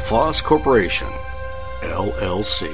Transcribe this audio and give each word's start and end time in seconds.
LaFosse 0.00 0.42
Corporation, 0.42 1.06
LLC. 1.82 2.68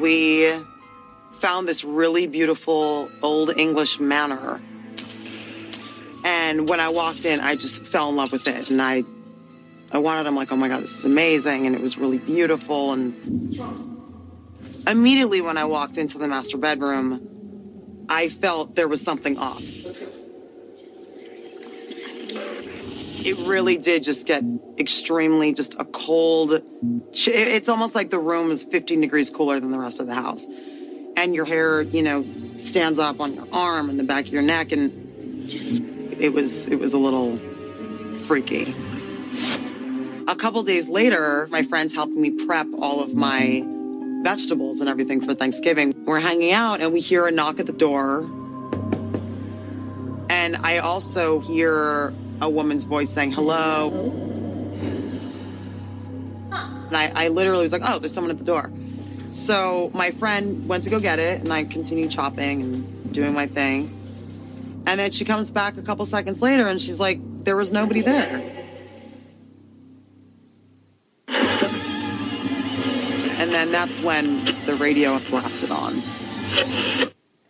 we 0.00 0.50
found 1.32 1.68
this 1.68 1.84
really 1.84 2.26
beautiful 2.26 3.08
old 3.22 3.56
English 3.56 4.00
manor. 4.00 4.60
And 6.24 6.68
when 6.68 6.80
I 6.80 6.88
walked 6.88 7.24
in, 7.24 7.38
I 7.38 7.54
just 7.54 7.82
fell 7.82 8.08
in 8.08 8.16
love 8.16 8.32
with 8.32 8.48
it. 8.48 8.70
And 8.70 8.80
I 8.82 9.04
I 9.92 9.98
wanted, 9.98 10.26
I'm 10.26 10.34
like, 10.34 10.50
oh 10.50 10.56
my 10.56 10.68
God, 10.68 10.82
this 10.82 10.98
is 10.98 11.04
amazing. 11.04 11.66
And 11.66 11.76
it 11.76 11.82
was 11.82 11.98
really 11.98 12.18
beautiful. 12.18 12.94
And 12.94 13.54
immediately 14.88 15.40
when 15.42 15.58
I 15.58 15.66
walked 15.66 15.98
into 15.98 16.16
the 16.18 16.26
master 16.26 16.56
bedroom, 16.56 17.29
I 18.10 18.28
felt 18.28 18.74
there 18.74 18.88
was 18.88 19.00
something 19.00 19.38
off. 19.38 19.62
It 23.22 23.36
really 23.46 23.76
did 23.78 24.02
just 24.02 24.26
get 24.26 24.42
extremely 24.78 25.54
just 25.54 25.78
a 25.78 25.84
cold. 25.84 26.60
It's 27.12 27.68
almost 27.68 27.94
like 27.94 28.10
the 28.10 28.18
room 28.18 28.50
is 28.50 28.64
15 28.64 29.00
degrees 29.00 29.30
cooler 29.30 29.60
than 29.60 29.70
the 29.70 29.78
rest 29.78 30.00
of 30.00 30.08
the 30.08 30.14
house. 30.14 30.48
And 31.16 31.34
your 31.36 31.44
hair, 31.44 31.82
you 31.82 32.02
know, 32.02 32.26
stands 32.56 32.98
up 32.98 33.20
on 33.20 33.34
your 33.34 33.46
arm 33.52 33.88
and 33.88 33.98
the 33.98 34.04
back 34.04 34.26
of 34.26 34.32
your 34.32 34.42
neck. 34.42 34.72
And 34.72 35.48
it 36.18 36.32
was, 36.32 36.66
it 36.66 36.80
was 36.80 36.92
a 36.92 36.98
little 36.98 37.36
freaky. 38.22 38.74
A 40.26 40.34
couple 40.34 40.62
days 40.64 40.88
later, 40.88 41.46
my 41.50 41.62
friends 41.62 41.94
helped 41.94 42.14
me 42.14 42.30
prep 42.30 42.66
all 42.78 43.02
of 43.02 43.14
my 43.14 43.64
vegetables 44.22 44.80
and 44.80 44.88
everything 44.88 45.20
for 45.20 45.34
Thanksgiving. 45.34 45.94
We're 46.06 46.20
hanging 46.20 46.52
out 46.52 46.80
and 46.80 46.92
we 46.92 47.00
hear 47.00 47.26
a 47.26 47.30
knock 47.30 47.60
at 47.60 47.66
the 47.66 47.72
door. 47.72 48.28
And 50.28 50.56
I 50.56 50.78
also 50.78 51.40
hear 51.40 52.14
a 52.40 52.48
woman's 52.48 52.84
voice 52.84 53.10
saying, 53.10 53.32
hello. 53.32 53.90
And 56.50 56.96
I, 56.96 57.12
I 57.14 57.28
literally 57.28 57.62
was 57.62 57.72
like, 57.72 57.82
oh, 57.84 57.98
there's 57.98 58.12
someone 58.12 58.30
at 58.30 58.38
the 58.38 58.44
door. 58.44 58.70
So 59.30 59.90
my 59.94 60.10
friend 60.10 60.68
went 60.68 60.84
to 60.84 60.90
go 60.90 60.98
get 60.98 61.20
it, 61.20 61.40
and 61.40 61.52
I 61.52 61.62
continued 61.62 62.10
chopping 62.10 62.62
and 62.62 63.12
doing 63.12 63.32
my 63.32 63.46
thing. 63.46 63.96
And 64.86 64.98
then 64.98 65.12
she 65.12 65.24
comes 65.24 65.52
back 65.52 65.76
a 65.76 65.82
couple 65.82 66.04
seconds 66.04 66.42
later, 66.42 66.66
and 66.66 66.80
she's 66.80 66.98
like, 66.98 67.20
there 67.44 67.56
was 67.56 67.70
nobody 67.70 68.00
there. 68.00 68.59
And 73.50 73.56
then 73.56 73.72
that's 73.72 74.00
when 74.00 74.44
the 74.64 74.76
radio 74.76 75.18
blasted 75.28 75.72
on. 75.72 76.04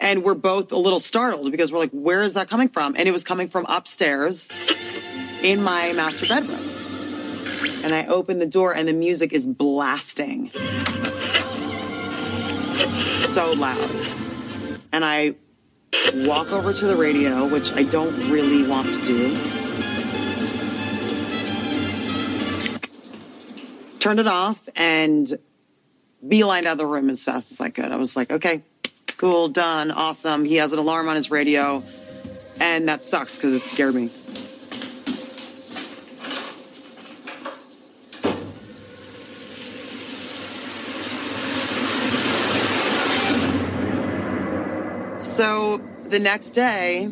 And 0.00 0.24
we're 0.24 0.32
both 0.32 0.72
a 0.72 0.78
little 0.78 0.98
startled 0.98 1.50
because 1.50 1.70
we're 1.70 1.78
like, 1.78 1.90
where 1.90 2.22
is 2.22 2.32
that 2.32 2.48
coming 2.48 2.70
from? 2.70 2.94
And 2.96 3.06
it 3.06 3.12
was 3.12 3.22
coming 3.22 3.48
from 3.48 3.66
upstairs 3.68 4.50
in 5.42 5.62
my 5.62 5.92
master 5.92 6.26
bedroom. 6.26 6.70
And 7.84 7.92
I 7.94 8.06
open 8.06 8.38
the 8.38 8.47
door 8.47 8.75
and 8.75 8.88
the 8.88 8.94
music 8.94 9.34
is 9.34 9.47
blasting 9.47 10.50
so 13.10 13.52
loud. 13.52 13.91
And 14.92 15.04
I 15.04 15.34
walk 16.14 16.50
over 16.50 16.72
to 16.72 16.86
the 16.86 16.96
radio, 16.96 17.46
which 17.46 17.75
I 17.75 17.82
don't 17.82 18.16
really 18.30 18.66
want 18.66 18.86
to 18.86 19.00
do. 19.02 19.36
Turned 23.98 24.19
it 24.19 24.26
off 24.26 24.66
and 24.75 25.38
beelined 26.26 26.66
out 26.66 26.72
of 26.72 26.78
the 26.78 26.86
room 26.86 27.10
as 27.10 27.25
fast 27.25 27.53
as 27.53 27.60
I 27.60 27.70
could. 27.70 27.92
I 27.92 27.97
was 27.97 28.16
like, 28.16 28.31
okay, 28.31 28.62
cool, 29.16 29.48
done, 29.48 29.91
awesome. 29.91 30.44
He 30.44 30.56
has 30.56 30.72
an 30.72 30.78
alarm 30.78 31.08
on 31.08 31.16
his 31.16 31.31
radio. 31.31 31.82
And 32.58 32.88
that 32.88 33.04
sucks 33.04 33.36
because 33.36 33.54
it 33.54 33.62
scared 33.62 33.94
me. 33.94 34.10
So 45.20 45.81
the 46.04 46.19
next 46.19 46.50
day, 46.50 47.10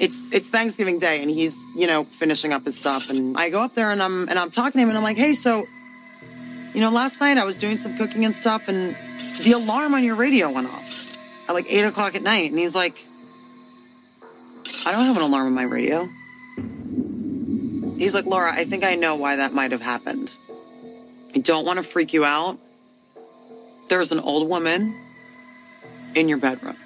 it's 0.00 0.20
it's 0.32 0.50
Thanksgiving 0.50 0.98
Day, 0.98 1.22
and 1.22 1.30
he's 1.30 1.56
you 1.76 1.86
know 1.86 2.04
finishing 2.04 2.52
up 2.52 2.64
his 2.64 2.76
stuff, 2.76 3.08
and 3.08 3.36
I 3.36 3.50
go 3.50 3.62
up 3.62 3.74
there 3.74 3.90
and 3.90 4.02
I'm 4.02 4.28
and 4.28 4.38
I'm 4.38 4.50
talking 4.50 4.78
to 4.78 4.82
him, 4.82 4.88
and 4.88 4.98
I'm 4.98 5.04
like, 5.04 5.16
hey, 5.16 5.34
so, 5.34 5.66
you 6.74 6.80
know, 6.80 6.90
last 6.90 7.20
night 7.20 7.38
I 7.38 7.44
was 7.44 7.56
doing 7.56 7.76
some 7.76 7.96
cooking 7.96 8.24
and 8.24 8.34
stuff, 8.34 8.68
and 8.68 8.96
the 9.42 9.52
alarm 9.52 9.94
on 9.94 10.04
your 10.04 10.14
radio 10.14 10.50
went 10.50 10.68
off 10.68 11.16
at 11.48 11.52
like 11.52 11.66
eight 11.68 11.84
o'clock 11.84 12.14
at 12.14 12.22
night, 12.22 12.50
and 12.50 12.58
he's 12.58 12.74
like, 12.74 13.04
I 14.84 14.92
don't 14.92 15.04
have 15.04 15.16
an 15.16 15.22
alarm 15.22 15.46
on 15.46 15.54
my 15.54 15.62
radio. 15.62 16.08
He's 17.98 18.14
like, 18.14 18.26
Laura, 18.26 18.52
I 18.52 18.64
think 18.64 18.84
I 18.84 18.94
know 18.94 19.16
why 19.16 19.36
that 19.36 19.52
might 19.52 19.72
have 19.72 19.82
happened. 19.82 20.36
I 21.34 21.38
don't 21.38 21.64
want 21.64 21.78
to 21.78 21.82
freak 21.82 22.12
you 22.12 22.24
out. 22.24 22.58
There's 23.88 24.12
an 24.12 24.20
old 24.20 24.48
woman 24.48 24.94
in 26.14 26.28
your 26.28 26.38
bedroom. 26.38 26.76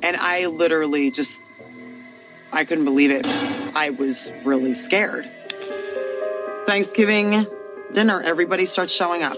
And 0.00 0.16
I 0.16 0.46
literally 0.46 1.10
just, 1.10 1.40
I 2.52 2.64
couldn't 2.64 2.84
believe 2.84 3.10
it. 3.10 3.26
I 3.74 3.90
was 3.90 4.32
really 4.44 4.74
scared. 4.74 5.30
Thanksgiving 6.66 7.46
dinner, 7.92 8.20
everybody 8.20 8.66
starts 8.66 8.92
showing 8.92 9.22
up. 9.22 9.36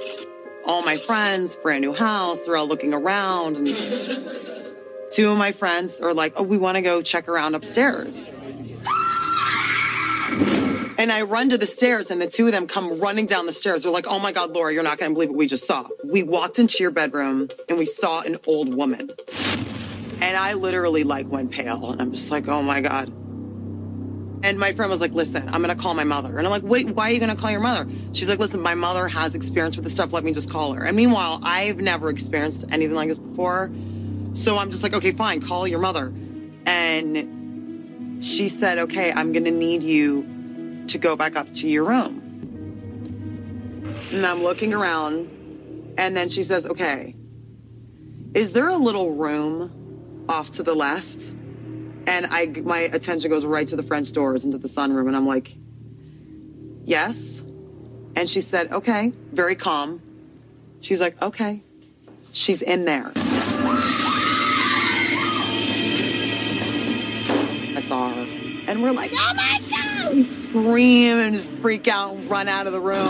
All 0.65 0.83
my 0.83 0.97
friends, 0.97 1.57
brand 1.57 1.83
new 1.83 1.93
house, 1.93 2.43
they're 2.43 2.57
all 2.57 2.69
looking 2.69 2.95
around. 2.95 3.57
And 3.57 3.67
two 5.11 5.31
of 5.31 5.39
my 5.39 5.53
friends 5.53 6.01
are 6.01 6.15
like, 6.15 6.35
oh, 6.37 6.43
we 6.43 6.59
want 6.59 6.77
to 6.77 6.83
go 6.83 7.03
check 7.03 7.29
around 7.29 7.55
upstairs. 7.55 8.27
And 10.99 11.11
I 11.11 11.23
run 11.23 11.49
to 11.49 11.57
the 11.57 11.65
stairs, 11.65 12.11
and 12.11 12.21
the 12.21 12.27
two 12.27 12.45
of 12.45 12.53
them 12.53 12.67
come 12.67 13.01
running 13.01 13.25
down 13.25 13.47
the 13.47 13.55
stairs. 13.55 13.85
They're 13.85 13.93
like, 13.93 14.07
oh 14.07 14.19
my 14.19 14.33
God, 14.33 14.51
Laura, 14.51 14.71
you're 14.71 14.83
not 14.83 14.99
going 14.99 15.11
to 15.11 15.15
believe 15.15 15.31
what 15.31 15.39
we 15.39 15.47
just 15.47 15.67
saw. 15.67 15.89
We 16.05 16.23
walked 16.23 16.59
into 16.59 16.83
your 16.83 16.91
bedroom 16.91 17.49
and 17.71 17.79
we 17.79 17.87
saw 17.87 18.21
an 18.21 18.37
old 18.47 18.75
woman. 18.75 19.11
And 20.21 20.37
I 20.37 20.53
literally 20.53 21.03
like 21.05 21.29
went 21.29 21.51
pale, 21.51 21.93
and 21.93 22.03
I'm 22.03 22.13
just 22.13 22.31
like, 22.31 22.47
oh 22.49 22.63
my 22.63 22.81
God. 22.81 23.09
And 24.43 24.59
my 24.59 24.73
friend 24.73 24.91
was 24.91 25.03
like, 25.03 25.13
listen, 25.13 25.49
I'm 25.49 25.63
going 25.63 25.77
to 25.77 25.83
call 25.83 25.93
my 25.93 26.05
mother. 26.05 26.39
And 26.39 26.47
I'm 26.47 26.51
like, 26.51 26.63
wait, 26.63 26.89
why 26.89 27.09
are 27.09 27.13
you 27.13 27.19
going 27.19 27.35
to 27.35 27.41
call 27.41 27.51
your 27.51 27.61
mother? 27.61 27.91
She's 28.15 28.31
like, 28.31 28.39
listen, 28.39 28.63
my 28.63 28.75
mother 28.75 29.07
has 29.07 29.35
experience 29.35 29.77
with 29.77 29.85
this 29.85 29.93
stuff. 29.93 30.15
Let 30.15 30.25
me 30.25 30.33
just 30.33 30.51
call 30.51 30.73
her. 30.73 30.85
And 30.85 30.97
meanwhile, 30.97 31.41
I've 31.43 31.79
never 31.79 32.09
experienced 32.09 32.65
anything 32.71 32.95
like 32.95 33.09
this 33.09 33.19
before. 33.19 33.71
So 34.33 34.57
I'm 34.57 34.71
just 34.71 34.83
like, 34.83 34.95
okay, 34.95 35.11
fine, 35.13 35.43
call 35.43 35.69
your 35.69 35.79
mother. 35.79 36.13
And 36.65 38.25
she 38.25 38.49
said, 38.49 38.79
okay, 38.79 39.13
I'm 39.13 39.33
going 39.33 39.45
to 39.45 39.51
need 39.51 39.83
you 39.83 40.85
to 40.87 40.99
go 40.99 41.17
back 41.17 41.37
up 41.37 41.53
to 41.55 41.69
your 41.69 41.85
room. 41.85 42.23
And 44.13 44.27
I'm 44.27 44.43
looking 44.43 44.73
around, 44.73 45.95
and 45.99 46.17
then 46.17 46.29
she 46.29 46.43
says, 46.43 46.65
okay, 46.65 47.15
is 48.33 48.53
there 48.53 48.69
a 48.69 48.77
little 48.77 49.15
room 49.15 49.80
off 50.31 50.53
to 50.53 50.63
the 50.63 50.75
left? 50.75 51.33
And 52.07 52.27
I, 52.27 52.47
my 52.47 52.79
attention 52.79 53.31
goes 53.31 53.45
right 53.45 53.69
to 53.69 53.77
the 53.77 53.83
French 53.83 54.13
doors 54.13 54.45
into 54.45 54.57
the 54.59 54.69
sunroom, 54.69 55.09
and 55.09 55.17
I'm 55.17 55.27
like, 55.27 55.55
yes. 56.85 57.43
And 58.17 58.31
she 58.31 58.41
said, 58.41 58.73
okay, 58.73 59.13
very 59.33 59.57
calm. 59.57 60.01
She's 60.81 61.01
like, 61.01 61.21
okay, 61.21 61.63
she's 62.33 62.63
in 62.63 62.85
there. 62.85 63.13
I 67.77 67.81
saw 67.81 68.15
her, 68.15 68.23
and 68.67 68.83
we're 68.83 68.93
like, 68.93 69.13
oh 69.15 69.35
my 69.35 69.61
God! 69.71 70.15
We 70.15 70.23
scream 70.23 71.19
and 71.19 71.39
freak 71.41 71.87
out 71.87 72.15
and 72.15 72.31
run 72.31 72.49
out 72.49 72.67
of 72.67 72.73
the 72.73 72.81
room. 72.81 73.09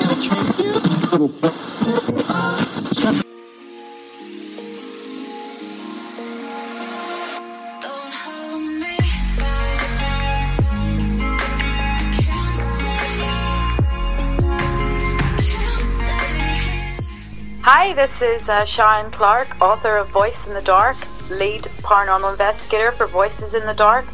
Hi, 17.72 17.92
this 17.92 18.20
is 18.20 18.48
uh, 18.48 18.66
Clark, 19.12 19.62
author 19.62 19.98
of 19.98 20.08
Voice 20.08 20.48
in 20.48 20.54
the 20.54 20.60
Dark, 20.60 20.96
lead 21.30 21.62
paranormal 21.84 22.32
investigator 22.32 22.90
for 22.90 23.06
Voices 23.06 23.54
in 23.54 23.64
the 23.64 23.74
Dark, 23.74 24.06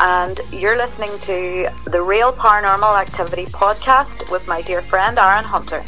and 0.00 0.40
you're 0.50 0.76
listening 0.76 1.16
to 1.20 1.68
the 1.84 2.02
Real 2.02 2.32
Paranormal 2.32 3.00
Activity 3.00 3.44
podcast 3.44 4.28
with 4.32 4.48
my 4.48 4.62
dear 4.62 4.82
friend 4.82 5.16
Aaron 5.16 5.44
Hunter. 5.44 5.84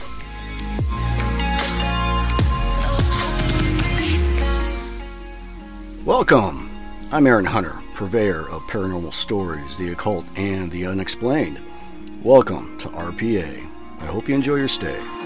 Welcome. 6.05 6.71
I'm 7.11 7.27
Aaron 7.27 7.45
Hunter, 7.45 7.77
purveyor 7.95 8.49
of 8.51 8.63
paranormal 8.69 9.13
stories, 9.13 9.77
the 9.77 9.91
occult, 9.91 10.27
and 10.37 10.71
the 10.71 10.87
unexplained. 10.87 11.61
Welcome 12.23 12.79
to 12.79 12.89
RPA. 12.91 13.69
I 13.99 14.07
hope 14.07 14.29
you 14.29 14.37
enjoy 14.37 14.55
your 14.55 14.69
stay. 14.69 15.20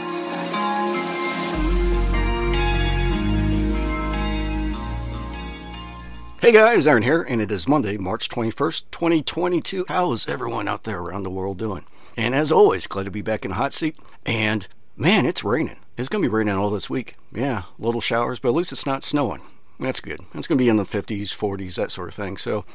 Hey 6.45 6.53
guys, 6.53 6.87
Aaron 6.87 7.05
here, 7.05 7.23
and 7.23 7.41
it 7.41 7.51
is 7.51 7.67
Monday, 7.67 7.97
March 7.97 8.29
21st, 8.29 8.91
2022. 8.91 9.87
How's 9.89 10.29
everyone 10.29 10.69
out 10.69 10.85
there 10.85 11.01
around 11.01 11.23
the 11.23 11.31
world 11.31 11.57
doing? 11.57 11.87
And 12.19 12.35
as 12.35 12.53
always, 12.53 12.87
glad 12.87 13.05
to 13.05 13.11
be 13.11 13.23
back 13.23 13.47
in 13.47 13.53
the 13.53 13.55
hot 13.55 13.73
seat. 13.73 13.97
And 14.27 14.69
man, 14.95 15.25
it's 15.25 15.43
raining. 15.43 15.79
It's 15.97 16.11
going 16.11 16.23
to 16.23 16.29
be 16.29 16.35
raining 16.35 16.53
all 16.53 16.69
this 16.69 16.91
week. 16.91 17.17
Yeah, 17.33 17.63
little 17.79 18.03
showers, 18.03 18.41
but 18.41 18.51
at 18.51 18.57
least 18.57 18.73
it's 18.73 18.85
not 18.85 19.03
snowing. 19.03 19.41
That's 19.81 20.01
good. 20.01 20.21
It's 20.35 20.47
going 20.47 20.59
to 20.59 20.63
be 20.63 20.69
in 20.69 20.77
the 20.77 20.83
50s, 20.83 21.29
40s, 21.31 21.77
that 21.77 21.91
sort 21.91 22.09
of 22.09 22.15
thing. 22.15 22.37
So, 22.37 22.67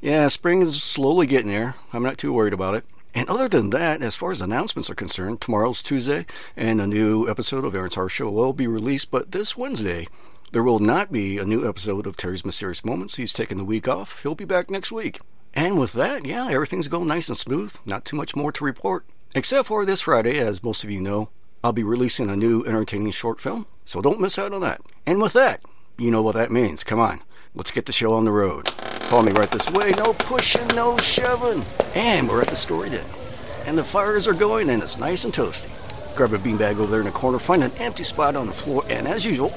yeah, 0.00 0.28
spring 0.28 0.62
is 0.62 0.80
slowly 0.80 1.26
getting 1.26 1.50
there. 1.50 1.74
I'm 1.92 2.04
not 2.04 2.18
too 2.18 2.32
worried 2.32 2.54
about 2.54 2.76
it. 2.76 2.84
And 3.12 3.28
other 3.28 3.48
than 3.48 3.70
that, 3.70 4.02
as 4.02 4.14
far 4.14 4.30
as 4.30 4.40
announcements 4.40 4.88
are 4.88 4.94
concerned, 4.94 5.40
tomorrow's 5.40 5.82
Tuesday, 5.82 6.26
and 6.56 6.80
a 6.80 6.86
new 6.86 7.28
episode 7.28 7.64
of 7.64 7.74
Aaron's 7.74 7.96
Horror 7.96 8.08
Show 8.08 8.30
will 8.30 8.52
be 8.52 8.68
released. 8.68 9.10
But 9.10 9.32
this 9.32 9.56
Wednesday, 9.56 10.06
there 10.56 10.62
will 10.62 10.78
not 10.78 11.12
be 11.12 11.36
a 11.36 11.44
new 11.44 11.68
episode 11.68 12.06
of 12.06 12.16
Terry's 12.16 12.46
Mysterious 12.46 12.82
Moments. 12.82 13.16
He's 13.16 13.34
taking 13.34 13.58
the 13.58 13.64
week 13.64 13.86
off. 13.86 14.22
He'll 14.22 14.34
be 14.34 14.46
back 14.46 14.70
next 14.70 14.90
week. 14.90 15.20
And 15.52 15.78
with 15.78 15.92
that, 15.92 16.24
yeah, 16.24 16.48
everything's 16.50 16.88
going 16.88 17.08
nice 17.08 17.28
and 17.28 17.36
smooth. 17.36 17.76
Not 17.84 18.06
too 18.06 18.16
much 18.16 18.34
more 18.34 18.50
to 18.52 18.64
report. 18.64 19.04
Except 19.34 19.68
for 19.68 19.84
this 19.84 20.00
Friday, 20.00 20.38
as 20.38 20.62
most 20.62 20.82
of 20.82 20.90
you 20.90 21.02
know, 21.02 21.28
I'll 21.62 21.74
be 21.74 21.82
releasing 21.82 22.30
a 22.30 22.36
new 22.36 22.64
entertaining 22.64 23.10
short 23.10 23.38
film. 23.38 23.66
So 23.84 24.00
don't 24.00 24.18
miss 24.18 24.38
out 24.38 24.54
on 24.54 24.62
that. 24.62 24.80
And 25.04 25.20
with 25.20 25.34
that, 25.34 25.60
you 25.98 26.10
know 26.10 26.22
what 26.22 26.36
that 26.36 26.50
means. 26.50 26.84
Come 26.84 27.00
on, 27.00 27.20
let's 27.54 27.70
get 27.70 27.84
the 27.84 27.92
show 27.92 28.14
on 28.14 28.24
the 28.24 28.30
road. 28.30 28.70
Follow 29.10 29.24
me 29.24 29.32
right 29.32 29.50
this 29.50 29.68
way. 29.68 29.90
No 29.90 30.14
pushing, 30.14 30.66
no 30.68 30.96
shoving. 30.96 31.62
And 31.94 32.30
we're 32.30 32.40
at 32.40 32.48
the 32.48 32.56
story 32.56 32.88
den. 32.88 33.04
And 33.66 33.76
the 33.76 33.84
fires 33.84 34.26
are 34.26 34.32
going, 34.32 34.70
and 34.70 34.82
it's 34.82 34.96
nice 34.96 35.24
and 35.24 35.34
toasty. 35.34 35.68
Grab 36.16 36.32
a 36.32 36.38
beanbag 36.38 36.78
over 36.78 36.86
there 36.86 37.00
in 37.00 37.06
the 37.06 37.12
corner, 37.12 37.38
find 37.38 37.62
an 37.62 37.72
empty 37.72 38.04
spot 38.04 38.36
on 38.36 38.46
the 38.46 38.54
floor, 38.54 38.82
and 38.88 39.06
as 39.06 39.26
usual, 39.26 39.52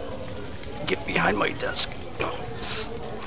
get 0.90 1.06
behind 1.06 1.38
my 1.38 1.52
desk. 1.54 1.92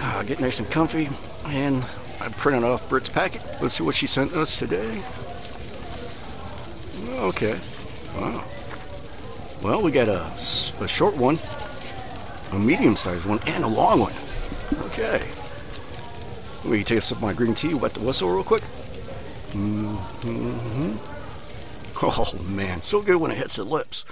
Uh, 0.05 0.23
get 0.25 0.41
nice 0.41 0.59
and 0.59 0.69
comfy, 0.69 1.09
and 1.47 1.77
I'm 2.21 2.33
printing 2.33 2.65
off 2.65 2.89
Britt's 2.91 3.09
packet. 3.09 3.41
Let's 3.63 3.75
see 3.75 3.85
what 3.85 3.95
she 3.95 4.09
sent 4.09 4.33
us 4.33 4.59
today. 4.59 5.01
Okay. 7.21 7.57
Wow. 8.17 8.45
Well, 9.63 9.81
we 9.81 9.93
got 9.93 10.09
a, 10.09 10.25
a 10.83 10.89
short 10.89 11.17
one, 11.17 11.39
a 12.51 12.59
medium-sized 12.59 13.27
one, 13.27 13.39
and 13.47 13.63
a 13.63 13.69
long 13.69 14.01
one. 14.01 14.13
Okay. 14.87 15.23
Let 16.65 16.79
me 16.79 16.83
take 16.83 16.99
a 16.99 17.01
sip 17.01 17.19
of 17.19 17.23
my 17.23 17.33
green 17.33 17.55
tea, 17.55 17.75
wet 17.75 17.95
the 17.95 18.01
whistle 18.01 18.29
real 18.29 18.43
quick. 18.45 18.63
Mm-hmm. 19.53 20.97
Oh 22.05 22.35
man, 22.49 22.81
so 22.81 23.01
good 23.01 23.19
when 23.19 23.31
it 23.31 23.39
hits 23.39 23.55
the 23.55 23.63
lips. 23.63 24.05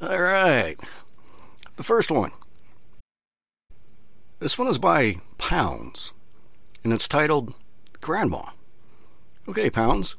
All 0.00 0.18
right. 0.18 0.76
The 1.76 1.82
first 1.82 2.10
one. 2.10 2.30
This 4.38 4.58
one 4.58 4.68
is 4.68 4.76
by 4.76 5.16
Pounds, 5.38 6.12
and 6.84 6.92
it's 6.92 7.08
titled 7.08 7.54
Grandma. 8.02 8.50
Okay, 9.48 9.70
Pounds, 9.70 10.14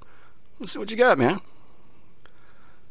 let's 0.60 0.72
see 0.72 0.80
what 0.80 0.90
you 0.90 0.98
got, 0.98 1.20
man. 1.20 1.40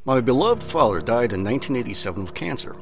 My 0.04 0.20
beloved 0.20 0.62
father 0.62 1.00
died 1.00 1.32
in 1.32 1.42
1987 1.42 2.22
of 2.22 2.34
cancer. 2.34 2.76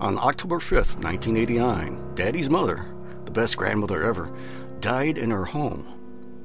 On 0.00 0.18
October 0.18 0.58
5th, 0.58 1.02
1989, 1.02 2.14
Daddy's 2.14 2.50
mother, 2.50 2.84
the 3.24 3.30
best 3.30 3.56
grandmother 3.56 4.04
ever, 4.04 4.30
died 4.80 5.16
in 5.16 5.30
her 5.30 5.46
home. 5.46 5.86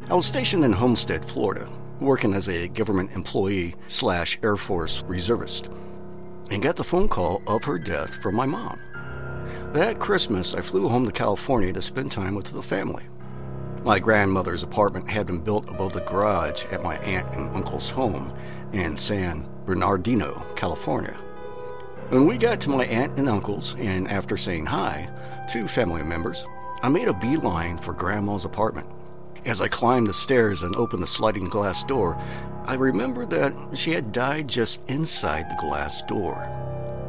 I 0.09 0.13
was 0.13 0.25
stationed 0.25 0.63
in 0.63 0.71
Homestead, 0.71 1.25
Florida, 1.25 1.69
working 1.99 2.35
as 2.35 2.47
a 2.47 2.69
government 2.69 3.11
employee 3.11 3.75
slash 3.87 4.39
Air 4.43 4.55
Force 4.55 5.03
reservist, 5.03 5.67
and 6.51 6.63
got 6.63 6.77
the 6.77 6.85
phone 6.85 7.09
call 7.09 7.41
of 7.47 7.65
her 7.65 7.77
death 7.77 8.15
from 8.21 8.35
my 8.35 8.45
mom. 8.45 8.79
That 9.73 9.99
Christmas, 9.99 10.53
I 10.53 10.61
flew 10.61 10.87
home 10.87 11.05
to 11.05 11.11
California 11.11 11.73
to 11.73 11.81
spend 11.81 12.11
time 12.11 12.35
with 12.35 12.51
the 12.51 12.61
family. 12.61 13.03
My 13.83 13.99
grandmother's 13.99 14.63
apartment 14.63 15.09
had 15.09 15.27
been 15.27 15.39
built 15.39 15.69
above 15.69 15.93
the 15.93 16.01
garage 16.01 16.65
at 16.65 16.83
my 16.83 16.97
aunt 16.97 17.33
and 17.33 17.55
uncle's 17.55 17.89
home 17.89 18.33
in 18.73 18.97
San 18.97 19.47
Bernardino, 19.65 20.45
California. 20.55 21.17
When 22.09 22.25
we 22.25 22.37
got 22.37 22.59
to 22.61 22.69
my 22.69 22.85
aunt 22.85 23.17
and 23.17 23.29
uncle's, 23.29 23.75
and 23.75 24.07
after 24.09 24.37
saying 24.37 24.65
hi 24.65 25.09
to 25.51 25.67
family 25.67 26.03
members, 26.03 26.45
I 26.81 26.89
made 26.89 27.07
a 27.07 27.13
beeline 27.13 27.77
for 27.77 27.93
Grandma's 27.93 28.45
apartment. 28.45 28.87
As 29.45 29.61
I 29.61 29.67
climbed 29.67 30.07
the 30.07 30.13
stairs 30.13 30.63
and 30.63 30.75
opened 30.75 31.01
the 31.01 31.07
sliding 31.07 31.49
glass 31.49 31.83
door, 31.83 32.21
I 32.65 32.73
remembered 32.73 33.29
that 33.29 33.53
she 33.73 33.91
had 33.91 34.11
died 34.11 34.47
just 34.47 34.81
inside 34.89 35.49
the 35.49 35.57
glass 35.59 36.01
door. 36.01 36.49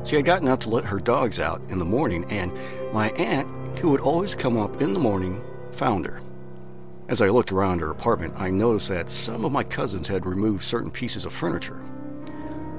She 0.05 0.17
had 0.17 0.25
gotten 0.25 0.49
up 0.49 0.61
to 0.61 0.71
let 0.71 0.85
her 0.85 0.99
dogs 0.99 1.39
out 1.39 1.63
in 1.69 1.79
the 1.79 1.85
morning, 1.85 2.25
and 2.31 2.53
my 2.93 3.11
aunt, 3.11 3.49
who 3.79 3.91
would 3.91 4.01
always 4.01 4.35
come 4.35 4.57
up 4.57 4.81
in 4.81 4.93
the 4.93 4.99
morning, 4.99 5.43
found 5.73 6.07
her. 6.07 6.21
As 7.09 7.23
I 7.23 7.29
looked 7.29 7.53
around 7.53 7.81
her 7.81 7.91
apartment, 7.91 8.35
I 8.37 8.51
noticed 8.51 8.89
that 8.89 9.11
some 9.11 9.45
of 9.45 9.53
my 9.53 9.65
cousins 9.65 10.09
had 10.09 10.27
removed 10.27 10.63
certain 10.63 10.91
pieces 10.91 11.25
of 11.25 11.33
furniture. 11.33 11.81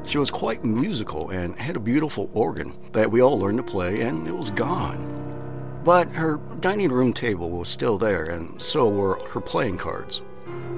She 0.06 0.18
was 0.18 0.32
quite 0.32 0.64
musical 0.64 1.30
and 1.30 1.56
had 1.56 1.76
a 1.76 1.80
beautiful 1.80 2.30
organ 2.34 2.74
that 2.94 3.12
we 3.12 3.22
all 3.22 3.40
learned 3.40 3.58
to 3.58 3.64
play, 3.64 4.02
and 4.02 4.28
it 4.28 4.36
was 4.36 4.50
gone. 4.50 5.16
But 5.84 6.10
her 6.10 6.38
dining 6.60 6.92
room 6.92 7.14
table 7.14 7.50
was 7.50 7.70
still 7.70 7.98
there, 7.98 8.26
and 8.26 8.62
so 8.62 8.90
were 8.90 9.20
her 9.30 9.42
playing 9.42 9.78
cards. 9.78 10.22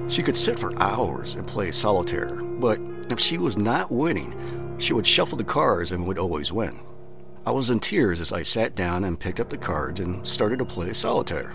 She 0.08 0.22
could 0.22 0.36
sit 0.36 0.58
for 0.58 0.78
hours 0.80 1.34
and 1.36 1.46
play 1.46 1.70
solitaire, 1.70 2.36
but 2.36 2.80
if 3.10 3.18
she 3.18 3.38
was 3.38 3.56
not 3.56 3.90
winning, 3.90 4.34
she 4.82 4.92
would 4.92 5.06
shuffle 5.06 5.38
the 5.38 5.44
cards 5.44 5.92
and 5.92 6.06
would 6.06 6.18
always 6.18 6.52
win. 6.52 6.80
I 7.46 7.52
was 7.52 7.70
in 7.70 7.80
tears 7.80 8.20
as 8.20 8.32
I 8.32 8.42
sat 8.42 8.74
down 8.74 9.04
and 9.04 9.18
picked 9.18 9.40
up 9.40 9.48
the 9.48 9.56
cards 9.56 10.00
and 10.00 10.26
started 10.26 10.58
to 10.58 10.64
play 10.64 10.92
solitaire. 10.92 11.54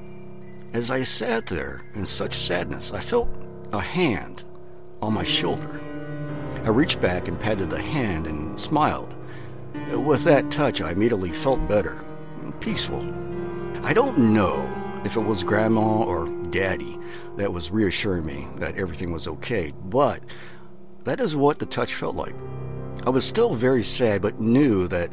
As 0.73 0.91
I 0.91 1.03
sat 1.03 1.45
there 1.45 1.85
in 1.93 2.05
such 2.05 2.33
sadness, 2.33 2.91
I 2.91 2.99
felt 2.99 3.29
a 3.73 3.79
hand 3.79 4.43
on 5.01 5.13
my 5.13 5.23
shoulder. 5.23 5.81
I 6.63 6.69
reached 6.69 7.01
back 7.01 7.27
and 7.27 7.39
patted 7.39 7.69
the 7.69 7.81
hand 7.81 8.27
and 8.27 8.59
smiled. 8.59 9.15
With 9.91 10.23
that 10.23 10.51
touch, 10.51 10.81
I 10.81 10.91
immediately 10.91 11.31
felt 11.31 11.67
better, 11.67 12.03
peaceful. 12.59 13.01
I 13.83 13.93
don't 13.93 14.33
know 14.33 14.69
if 15.05 15.15
it 15.15 15.21
was 15.21 15.43
Grandma 15.43 16.03
or 16.03 16.27
Daddy 16.49 16.97
that 17.37 17.53
was 17.53 17.71
reassuring 17.71 18.25
me 18.25 18.47
that 18.57 18.75
everything 18.75 19.11
was 19.11 19.27
okay, 19.27 19.71
but 19.85 20.21
that 21.03 21.19
is 21.19 21.35
what 21.35 21.59
the 21.59 21.65
touch 21.65 21.93
felt 21.93 22.15
like. 22.15 22.35
I 23.07 23.09
was 23.09 23.23
still 23.23 23.53
very 23.53 23.83
sad, 23.83 24.21
but 24.21 24.41
knew 24.41 24.85
that 24.89 25.09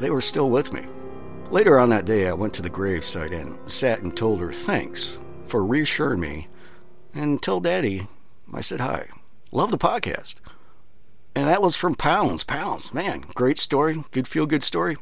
they 0.00 0.08
were 0.08 0.22
still 0.22 0.48
with 0.48 0.72
me. 0.72 0.86
Later 1.50 1.78
on 1.78 1.90
that 1.90 2.06
day, 2.06 2.26
I 2.26 2.32
went 2.32 2.54
to 2.54 2.62
the 2.62 2.70
gravesite 2.70 3.38
and 3.38 3.70
sat 3.70 4.00
and 4.00 4.16
told 4.16 4.40
her 4.40 4.50
thanks 4.50 5.18
for 5.44 5.62
reassuring 5.62 6.20
me. 6.20 6.48
And 7.12 7.42
tell 7.42 7.60
Daddy 7.60 8.08
I 8.50 8.62
said 8.62 8.80
hi. 8.80 9.08
Love 9.52 9.70
the 9.70 9.76
podcast. 9.76 10.36
And 11.34 11.46
that 11.46 11.60
was 11.60 11.76
from 11.76 11.94
Pounds. 11.94 12.44
Pounds, 12.44 12.94
man, 12.94 13.26
great 13.34 13.58
story. 13.58 14.02
Good 14.10 14.26
feel 14.26 14.46
good 14.46 14.62
story. 14.62 14.96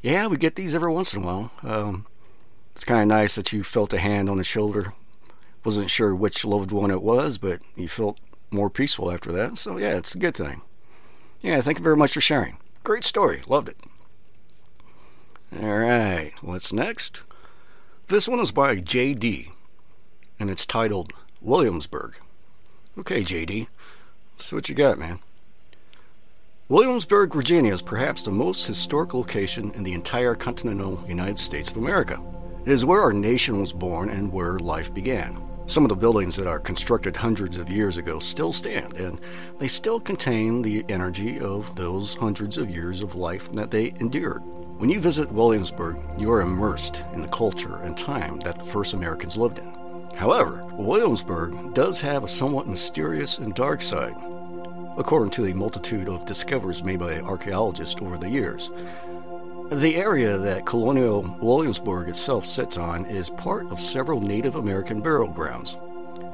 Yeah, 0.00 0.28
we 0.28 0.36
get 0.36 0.54
these 0.54 0.76
every 0.76 0.92
once 0.92 1.12
in 1.12 1.24
a 1.24 1.26
while. 1.26 1.50
Um, 1.64 2.06
it's 2.70 2.84
kind 2.84 3.02
of 3.02 3.08
nice 3.18 3.34
that 3.34 3.52
you 3.52 3.64
felt 3.64 3.92
a 3.92 3.98
hand 3.98 4.30
on 4.30 4.36
the 4.36 4.44
shoulder. 4.44 4.92
Wasn't 5.64 5.90
sure 5.90 6.14
which 6.14 6.44
loved 6.44 6.70
one 6.70 6.92
it 6.92 7.02
was, 7.02 7.38
but 7.38 7.60
you 7.74 7.88
felt 7.88 8.20
more 8.48 8.70
peaceful 8.70 9.10
after 9.10 9.32
that. 9.32 9.58
So, 9.58 9.76
yeah, 9.76 9.96
it's 9.96 10.14
a 10.14 10.18
good 10.18 10.36
thing. 10.36 10.62
Yeah, 11.42 11.60
thank 11.60 11.78
you 11.78 11.84
very 11.84 11.96
much 11.96 12.12
for 12.12 12.20
sharing. 12.20 12.58
Great 12.84 13.04
story. 13.04 13.42
Loved 13.46 13.68
it. 13.68 13.78
All 15.60 15.78
right, 15.78 16.32
what's 16.42 16.72
next? 16.72 17.22
This 18.08 18.28
one 18.28 18.40
is 18.40 18.52
by 18.52 18.76
JD, 18.76 19.50
and 20.38 20.50
it's 20.50 20.66
titled 20.66 21.12
Williamsburg. 21.40 22.16
Okay, 22.98 23.22
JD, 23.22 23.66
so 24.36 24.56
what 24.56 24.68
you 24.68 24.74
got, 24.74 24.98
man? 24.98 25.18
Williamsburg, 26.68 27.32
Virginia 27.32 27.72
is 27.72 27.82
perhaps 27.82 28.22
the 28.22 28.30
most 28.30 28.64
historic 28.66 29.12
location 29.12 29.72
in 29.72 29.82
the 29.82 29.92
entire 29.92 30.36
continental 30.36 31.04
United 31.08 31.38
States 31.38 31.70
of 31.70 31.78
America. 31.78 32.20
It 32.64 32.70
is 32.70 32.84
where 32.84 33.00
our 33.00 33.12
nation 33.12 33.58
was 33.58 33.72
born 33.72 34.08
and 34.08 34.32
where 34.32 34.58
life 34.60 34.94
began. 34.94 35.49
Some 35.70 35.84
of 35.84 35.88
the 35.88 35.94
buildings 35.94 36.34
that 36.34 36.48
are 36.48 36.58
constructed 36.58 37.14
hundreds 37.14 37.56
of 37.56 37.70
years 37.70 37.96
ago 37.96 38.18
still 38.18 38.52
stand, 38.52 38.94
and 38.94 39.20
they 39.60 39.68
still 39.68 40.00
contain 40.00 40.62
the 40.62 40.84
energy 40.88 41.38
of 41.38 41.76
those 41.76 42.16
hundreds 42.16 42.58
of 42.58 42.68
years 42.68 43.02
of 43.02 43.14
life 43.14 43.52
that 43.52 43.70
they 43.70 43.94
endured. 44.00 44.42
When 44.78 44.90
you 44.90 44.98
visit 44.98 45.30
Williamsburg, 45.30 45.96
you 46.18 46.32
are 46.32 46.40
immersed 46.40 47.04
in 47.12 47.22
the 47.22 47.28
culture 47.28 47.76
and 47.76 47.96
time 47.96 48.40
that 48.40 48.58
the 48.58 48.64
first 48.64 48.94
Americans 48.94 49.36
lived 49.36 49.60
in. 49.60 49.72
However, 50.16 50.64
Williamsburg 50.72 51.72
does 51.72 52.00
have 52.00 52.24
a 52.24 52.28
somewhat 52.28 52.66
mysterious 52.66 53.38
and 53.38 53.54
dark 53.54 53.80
side, 53.80 54.16
according 54.98 55.30
to 55.30 55.42
the 55.42 55.54
multitude 55.54 56.08
of 56.08 56.26
discoveries 56.26 56.82
made 56.82 56.98
by 56.98 57.20
archaeologists 57.20 58.02
over 58.02 58.18
the 58.18 58.28
years. 58.28 58.72
The 59.70 59.94
area 59.94 60.36
that 60.36 60.66
Colonial 60.66 61.22
Williamsburg 61.40 62.08
itself 62.08 62.44
sits 62.44 62.76
on 62.76 63.04
is 63.06 63.30
part 63.30 63.70
of 63.70 63.80
several 63.80 64.20
Native 64.20 64.56
American 64.56 65.00
burial 65.00 65.28
grounds. 65.28 65.76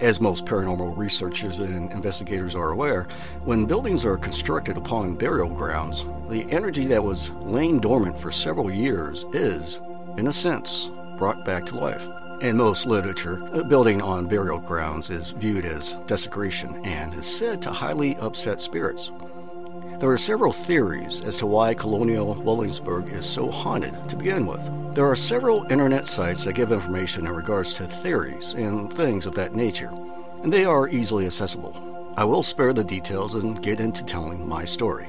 As 0.01 0.23
most 0.23 0.47
paranormal 0.47 0.97
researchers 0.97 1.59
and 1.59 1.93
investigators 1.93 2.55
are 2.55 2.71
aware, 2.71 3.07
when 3.45 3.67
buildings 3.67 4.07
are 4.07 4.17
constructed 4.17 4.79
upon 4.79 5.17
burial 5.17 5.51
grounds, 5.51 6.07
the 6.31 6.51
energy 6.51 6.87
that 6.87 7.05
was 7.05 7.31
laying 7.43 7.79
dormant 7.79 8.19
for 8.19 8.31
several 8.31 8.71
years 8.71 9.27
is, 9.35 9.83
in 10.17 10.29
a 10.29 10.33
sense, 10.33 10.91
brought 11.19 11.45
back 11.45 11.67
to 11.67 11.77
life. 11.77 12.09
In 12.41 12.57
most 12.57 12.87
literature, 12.87 13.37
building 13.69 14.01
on 14.01 14.29
burial 14.29 14.61
grounds 14.61 15.11
is 15.11 15.33
viewed 15.33 15.67
as 15.67 15.93
desecration 16.07 16.75
and 16.87 17.13
is 17.13 17.27
said 17.27 17.61
to 17.63 17.71
highly 17.71 18.17
upset 18.17 18.63
spirits. 18.63 19.13
There 19.99 20.11
are 20.11 20.19
several 20.19 20.53
theories 20.53 21.23
as 21.23 21.39
to 21.39 21.47
why 21.47 21.73
Colonial 21.73 22.35
Williamsburg 22.35 23.09
is 23.09 23.25
so 23.25 23.51
haunted 23.51 23.97
to 24.11 24.17
begin 24.17 24.47
with. 24.47 24.95
There 24.95 25.07
are 25.07 25.17
several 25.17 25.65
internet 25.71 26.05
sites 26.05 26.45
that 26.45 26.53
give 26.53 26.71
information 26.71 27.27
in 27.27 27.33
regards 27.33 27.77
to 27.77 27.85
theories 27.85 28.53
and 28.53 28.93
things 28.93 29.25
of 29.25 29.35
that 29.37 29.55
nature, 29.55 29.91
and 30.43 30.53
they 30.53 30.67
are 30.67 30.91
easily 30.91 31.25
accessible. 31.25 32.15
I 32.19 32.25
will 32.25 32.43
spare 32.43 32.75
the 32.75 32.85
details 32.85 33.37
and 33.37 33.63
get 33.63 33.81
into 33.81 34.05
telling 34.05 34.47
my 34.47 34.67
story. 34.67 35.09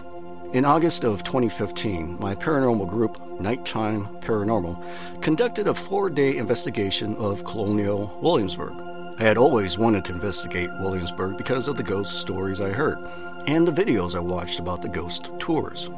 In 0.53 0.63
August 0.63 1.03
of 1.03 1.21
2015, 1.21 2.17
my 2.17 2.33
paranormal 2.33 2.87
group, 2.87 3.41
Nighttime 3.41 4.07
Paranormal, 4.21 5.21
conducted 5.21 5.67
a 5.67 5.73
four 5.73 6.09
day 6.09 6.37
investigation 6.37 7.13
of 7.17 7.43
Colonial 7.43 8.17
Williamsburg. 8.21 8.96
I 9.19 9.23
had 9.23 9.37
always 9.37 9.79
wanted 9.79 10.05
to 10.05 10.13
investigate 10.13 10.69
Williamsburg 10.79 11.37
because 11.37 11.67
of 11.67 11.75
the 11.75 11.81
ghost 11.81 12.19
stories 12.19 12.61
I 12.61 12.69
heard 12.69 12.99
and 13.47 13.67
the 13.67 13.71
videos 13.71 14.15
I 14.15 14.19
watched 14.19 14.59
about 14.59 14.83
the 14.83 14.89
ghost 14.89 15.31
tours. 15.39 15.89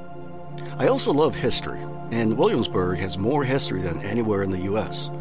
I 0.77 0.87
also 0.87 1.11
love 1.11 1.35
history, 1.35 1.81
and 2.11 2.37
Williamsburg 2.37 2.97
has 2.99 3.17
more 3.17 3.43
history 3.43 3.81
than 3.81 4.01
anywhere 4.03 4.43
in 4.43 4.51
the 4.51 4.61
U.S. 4.61 5.11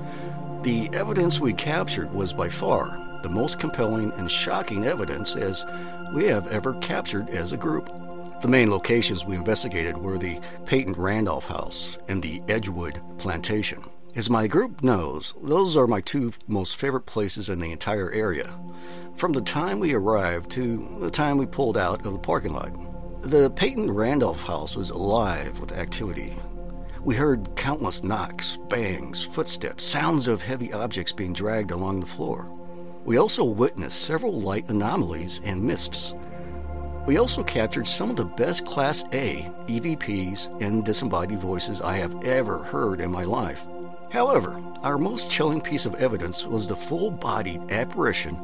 The 0.62 0.88
evidence 0.92 1.40
we 1.40 1.52
captured 1.52 2.14
was 2.14 2.32
by 2.32 2.48
far 2.48 3.04
the 3.24 3.28
most 3.28 3.58
compelling 3.58 4.12
and 4.12 4.30
shocking 4.30 4.84
evidence 4.84 5.34
as 5.34 5.66
we 6.14 6.26
have 6.26 6.46
ever 6.48 6.74
captured 6.74 7.28
as 7.30 7.50
a 7.50 7.56
group. 7.56 7.90
The 8.40 8.46
main 8.46 8.70
locations 8.70 9.24
we 9.24 9.34
investigated 9.34 9.98
were 9.98 10.18
the 10.18 10.40
Peyton 10.66 10.92
Randolph 10.92 11.48
House 11.48 11.98
and 12.06 12.22
the 12.22 12.40
Edgewood 12.46 13.00
Plantation. 13.18 13.82
As 14.18 14.28
my 14.28 14.48
group 14.48 14.82
knows, 14.82 15.36
those 15.44 15.76
are 15.76 15.86
my 15.86 16.00
two 16.00 16.32
most 16.48 16.74
favorite 16.74 17.06
places 17.06 17.50
in 17.50 17.60
the 17.60 17.70
entire 17.70 18.10
area 18.10 18.52
from 19.14 19.30
the 19.30 19.40
time 19.40 19.78
we 19.78 19.94
arrived 19.94 20.50
to 20.50 20.88
the 20.98 21.08
time 21.08 21.38
we 21.38 21.46
pulled 21.46 21.78
out 21.78 22.04
of 22.04 22.14
the 22.14 22.18
parking 22.18 22.52
lot. 22.52 22.72
The 23.22 23.48
Peyton 23.50 23.88
Randolph 23.88 24.42
house 24.42 24.76
was 24.76 24.90
alive 24.90 25.60
with 25.60 25.70
activity. 25.70 26.36
We 27.04 27.14
heard 27.14 27.54
countless 27.54 28.02
knocks, 28.02 28.56
bangs, 28.56 29.22
footsteps, 29.22 29.84
sounds 29.84 30.26
of 30.26 30.42
heavy 30.42 30.72
objects 30.72 31.12
being 31.12 31.32
dragged 31.32 31.70
along 31.70 32.00
the 32.00 32.06
floor. 32.06 32.50
We 33.04 33.18
also 33.18 33.44
witnessed 33.44 34.02
several 34.02 34.40
light 34.40 34.68
anomalies 34.68 35.40
and 35.44 35.62
mists. 35.62 36.16
We 37.06 37.18
also 37.18 37.44
captured 37.44 37.86
some 37.86 38.10
of 38.10 38.16
the 38.16 38.24
best 38.24 38.66
Class 38.66 39.04
A 39.12 39.48
EVPs 39.68 40.60
and 40.60 40.84
disembodied 40.84 41.38
voices 41.38 41.80
I 41.80 41.94
have 41.98 42.20
ever 42.24 42.58
heard 42.64 43.00
in 43.00 43.12
my 43.12 43.22
life. 43.22 43.64
However, 44.10 44.60
our 44.82 44.98
most 44.98 45.30
chilling 45.30 45.60
piece 45.60 45.84
of 45.84 45.94
evidence 45.96 46.46
was 46.46 46.66
the 46.66 46.76
full 46.76 47.10
bodied 47.10 47.70
apparition 47.70 48.38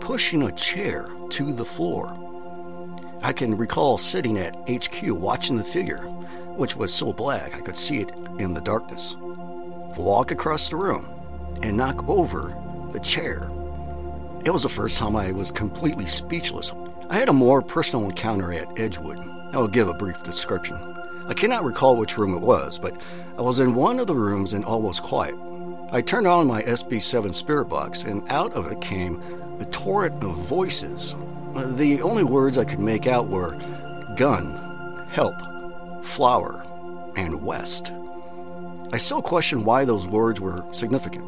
pushing 0.00 0.42
a 0.42 0.52
chair 0.52 1.08
to 1.30 1.52
the 1.52 1.64
floor. 1.64 2.16
I 3.22 3.32
can 3.32 3.56
recall 3.56 3.98
sitting 3.98 4.38
at 4.38 4.56
HQ 4.68 5.02
watching 5.04 5.56
the 5.56 5.64
figure, 5.64 5.98
which 6.56 6.76
was 6.76 6.92
so 6.92 7.12
black 7.12 7.56
I 7.56 7.60
could 7.60 7.76
see 7.76 8.00
it 8.00 8.10
in 8.38 8.52
the 8.52 8.60
darkness, 8.60 9.16
walk 9.96 10.30
across 10.32 10.68
the 10.68 10.76
room 10.76 11.08
and 11.62 11.76
knock 11.76 12.08
over 12.08 12.52
the 12.92 13.00
chair. 13.00 13.50
It 14.44 14.50
was 14.50 14.64
the 14.64 14.68
first 14.68 14.98
time 14.98 15.14
I 15.14 15.30
was 15.30 15.52
completely 15.52 16.06
speechless. 16.06 16.72
I 17.10 17.16
had 17.16 17.28
a 17.28 17.32
more 17.32 17.62
personal 17.62 18.06
encounter 18.06 18.52
at 18.52 18.80
Edgewood. 18.80 19.18
I 19.52 19.58
will 19.58 19.68
give 19.68 19.88
a 19.88 19.94
brief 19.94 20.22
description. 20.22 20.76
I 21.28 21.34
cannot 21.34 21.64
recall 21.64 21.96
which 21.96 22.18
room 22.18 22.34
it 22.34 22.40
was, 22.40 22.78
but 22.78 23.00
I 23.38 23.42
was 23.42 23.60
in 23.60 23.74
one 23.74 24.00
of 24.00 24.06
the 24.06 24.14
rooms 24.14 24.52
and 24.52 24.64
all 24.64 24.82
was 24.82 24.98
quiet. 24.98 25.36
I 25.92 26.00
turned 26.00 26.26
on 26.26 26.46
my 26.46 26.62
SB7 26.62 27.34
spirit 27.34 27.66
box, 27.66 28.04
and 28.04 28.26
out 28.30 28.54
of 28.54 28.66
it 28.72 28.80
came 28.80 29.22
a 29.60 29.64
torrent 29.66 30.24
of 30.24 30.34
voices. 30.34 31.14
The 31.54 32.00
only 32.02 32.24
words 32.24 32.56
I 32.56 32.64
could 32.64 32.80
make 32.80 33.06
out 33.06 33.28
were 33.28 33.58
gun, 34.16 35.06
help, 35.10 35.34
flower, 36.02 36.64
and 37.16 37.42
west. 37.42 37.92
I 38.92 38.96
still 38.96 39.22
question 39.22 39.64
why 39.64 39.84
those 39.84 40.08
words 40.08 40.40
were 40.40 40.64
significant. 40.72 41.26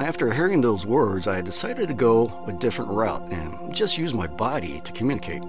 After 0.00 0.32
hearing 0.32 0.60
those 0.60 0.86
words, 0.86 1.26
I 1.26 1.40
decided 1.40 1.88
to 1.88 1.94
go 1.94 2.44
a 2.46 2.52
different 2.52 2.90
route 2.90 3.30
and 3.30 3.74
just 3.74 3.98
use 3.98 4.14
my 4.14 4.26
body 4.26 4.80
to 4.80 4.92
communicate. 4.92 5.42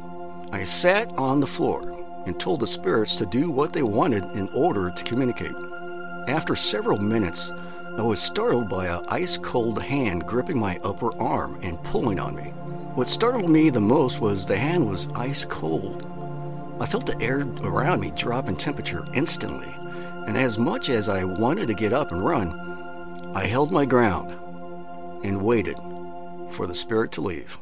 I 0.51 0.63
sat 0.63 1.09
on 1.17 1.39
the 1.39 1.47
floor 1.47 1.98
and 2.25 2.39
told 2.39 2.59
the 2.59 2.67
spirits 2.67 3.15
to 3.17 3.25
do 3.25 3.49
what 3.49 3.73
they 3.73 3.83
wanted 3.83 4.23
in 4.35 4.49
order 4.49 4.89
to 4.89 5.03
communicate. 5.03 5.55
After 6.27 6.55
several 6.55 6.97
minutes, 6.97 7.51
I 7.97 8.01
was 8.01 8.21
startled 8.21 8.69
by 8.69 8.88
an 8.88 9.03
ice 9.07 9.38
cold 9.38 9.81
hand 9.81 10.25
gripping 10.25 10.59
my 10.59 10.79
upper 10.83 11.17
arm 11.21 11.59
and 11.63 11.83
pulling 11.83 12.19
on 12.19 12.35
me. 12.35 12.51
What 12.95 13.09
startled 13.09 13.49
me 13.49 13.69
the 13.69 13.81
most 13.81 14.21
was 14.21 14.45
the 14.45 14.57
hand 14.57 14.88
was 14.88 15.07
ice 15.15 15.43
cold. 15.45 16.05
I 16.79 16.85
felt 16.85 17.05
the 17.05 17.21
air 17.21 17.39
around 17.61 17.99
me 17.99 18.11
drop 18.15 18.47
in 18.47 18.55
temperature 18.55 19.05
instantly, 19.13 19.73
and 20.27 20.38
as 20.38 20.57
much 20.57 20.89
as 20.89 21.09
I 21.09 21.23
wanted 21.23 21.67
to 21.67 21.73
get 21.73 21.91
up 21.91 22.11
and 22.11 22.23
run, 22.23 23.31
I 23.35 23.45
held 23.45 23.71
my 23.71 23.85
ground 23.85 24.31
and 25.23 25.41
waited 25.41 25.77
for 26.51 26.67
the 26.67 26.75
spirit 26.75 27.11
to 27.13 27.21
leave. 27.21 27.59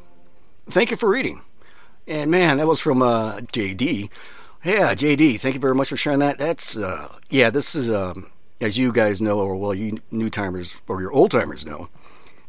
Thank 0.70 0.90
you 0.90 0.96
for 0.96 1.08
reading. 1.08 1.42
And 2.06 2.30
man, 2.30 2.58
that 2.58 2.66
was 2.66 2.80
from 2.80 3.02
uh, 3.02 3.38
JD. 3.38 4.10
Yeah, 4.64 4.94
JD, 4.94 5.40
thank 5.40 5.54
you 5.54 5.60
very 5.60 5.74
much 5.74 5.88
for 5.88 5.96
sharing 5.96 6.18
that. 6.18 6.38
That's, 6.38 6.76
uh, 6.76 7.16
yeah, 7.30 7.50
this 7.50 7.74
is. 7.74 7.90
Um, 7.90 8.30
as 8.60 8.76
you 8.76 8.92
guys 8.92 9.22
know, 9.22 9.38
or 9.38 9.56
well, 9.56 9.74
you 9.74 9.98
new 10.10 10.30
timers 10.30 10.80
or 10.88 11.00
your 11.00 11.12
old 11.12 11.30
timers 11.30 11.64
know, 11.64 11.88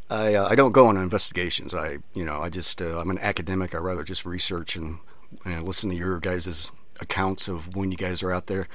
I 0.10 0.34
uh, 0.34 0.48
I 0.48 0.56
don't 0.56 0.72
go 0.72 0.88
on 0.88 0.98
investigations. 0.98 1.74
I 1.74 2.00
you 2.14 2.26
know 2.26 2.42
I 2.42 2.50
just 2.50 2.82
uh, 2.82 3.00
I'm 3.00 3.10
an 3.10 3.20
academic. 3.20 3.76
I 3.76 3.78
rather 3.78 4.04
just 4.04 4.26
research 4.26 4.76
and, 4.76 5.00
and 5.46 5.64
listen 5.66 5.90
to 5.90 5.96
your 5.96 6.20
guys' 6.20 6.72
accounts 7.00 7.48
of 7.48 7.76
when 7.76 7.92
you 7.92 7.98
guys 7.98 8.24
are 8.24 8.32
out 8.32 8.48
there. 8.48 8.68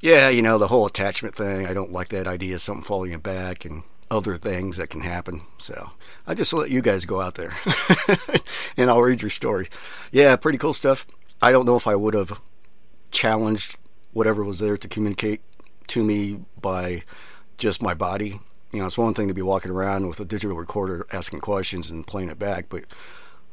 Yeah, 0.00 0.28
you 0.28 0.42
know 0.42 0.58
the 0.58 0.68
whole 0.68 0.86
attachment 0.86 1.34
thing. 1.34 1.66
I 1.66 1.74
don't 1.74 1.92
like 1.92 2.08
that 2.08 2.28
idea. 2.28 2.54
Of 2.56 2.60
something 2.60 2.84
falling 2.84 3.10
you 3.10 3.18
back 3.18 3.64
and 3.64 3.82
other 4.08 4.36
things 4.36 4.76
that 4.76 4.90
can 4.90 5.00
happen. 5.00 5.42
So 5.58 5.90
I 6.26 6.34
just 6.34 6.52
let 6.52 6.70
you 6.70 6.80
guys 6.80 7.06
go 7.06 7.20
out 7.20 7.34
there, 7.34 7.52
and 8.76 8.88
I'll 8.88 9.02
read 9.02 9.22
your 9.22 9.30
story. 9.30 9.68
Yeah, 10.12 10.36
pretty 10.36 10.58
cool 10.58 10.74
stuff. 10.74 11.06
I 11.40 11.52
don't 11.52 11.66
know 11.66 11.76
if 11.76 11.86
I 11.86 11.94
would 11.94 12.14
have 12.14 12.40
challenged 13.10 13.76
whatever 14.12 14.42
was 14.42 14.58
there 14.58 14.76
to 14.76 14.88
communicate 14.88 15.42
to 15.88 16.02
me 16.02 16.40
by 16.60 17.02
just 17.58 17.82
my 17.82 17.94
body. 17.94 18.40
You 18.72 18.80
know, 18.80 18.86
it's 18.86 18.98
one 18.98 19.14
thing 19.14 19.28
to 19.28 19.34
be 19.34 19.42
walking 19.42 19.70
around 19.70 20.08
with 20.08 20.20
a 20.20 20.24
digital 20.24 20.56
recorder 20.56 21.06
asking 21.12 21.40
questions 21.40 21.90
and 21.90 22.06
playing 22.06 22.28
it 22.28 22.38
back, 22.38 22.66
but 22.68 22.84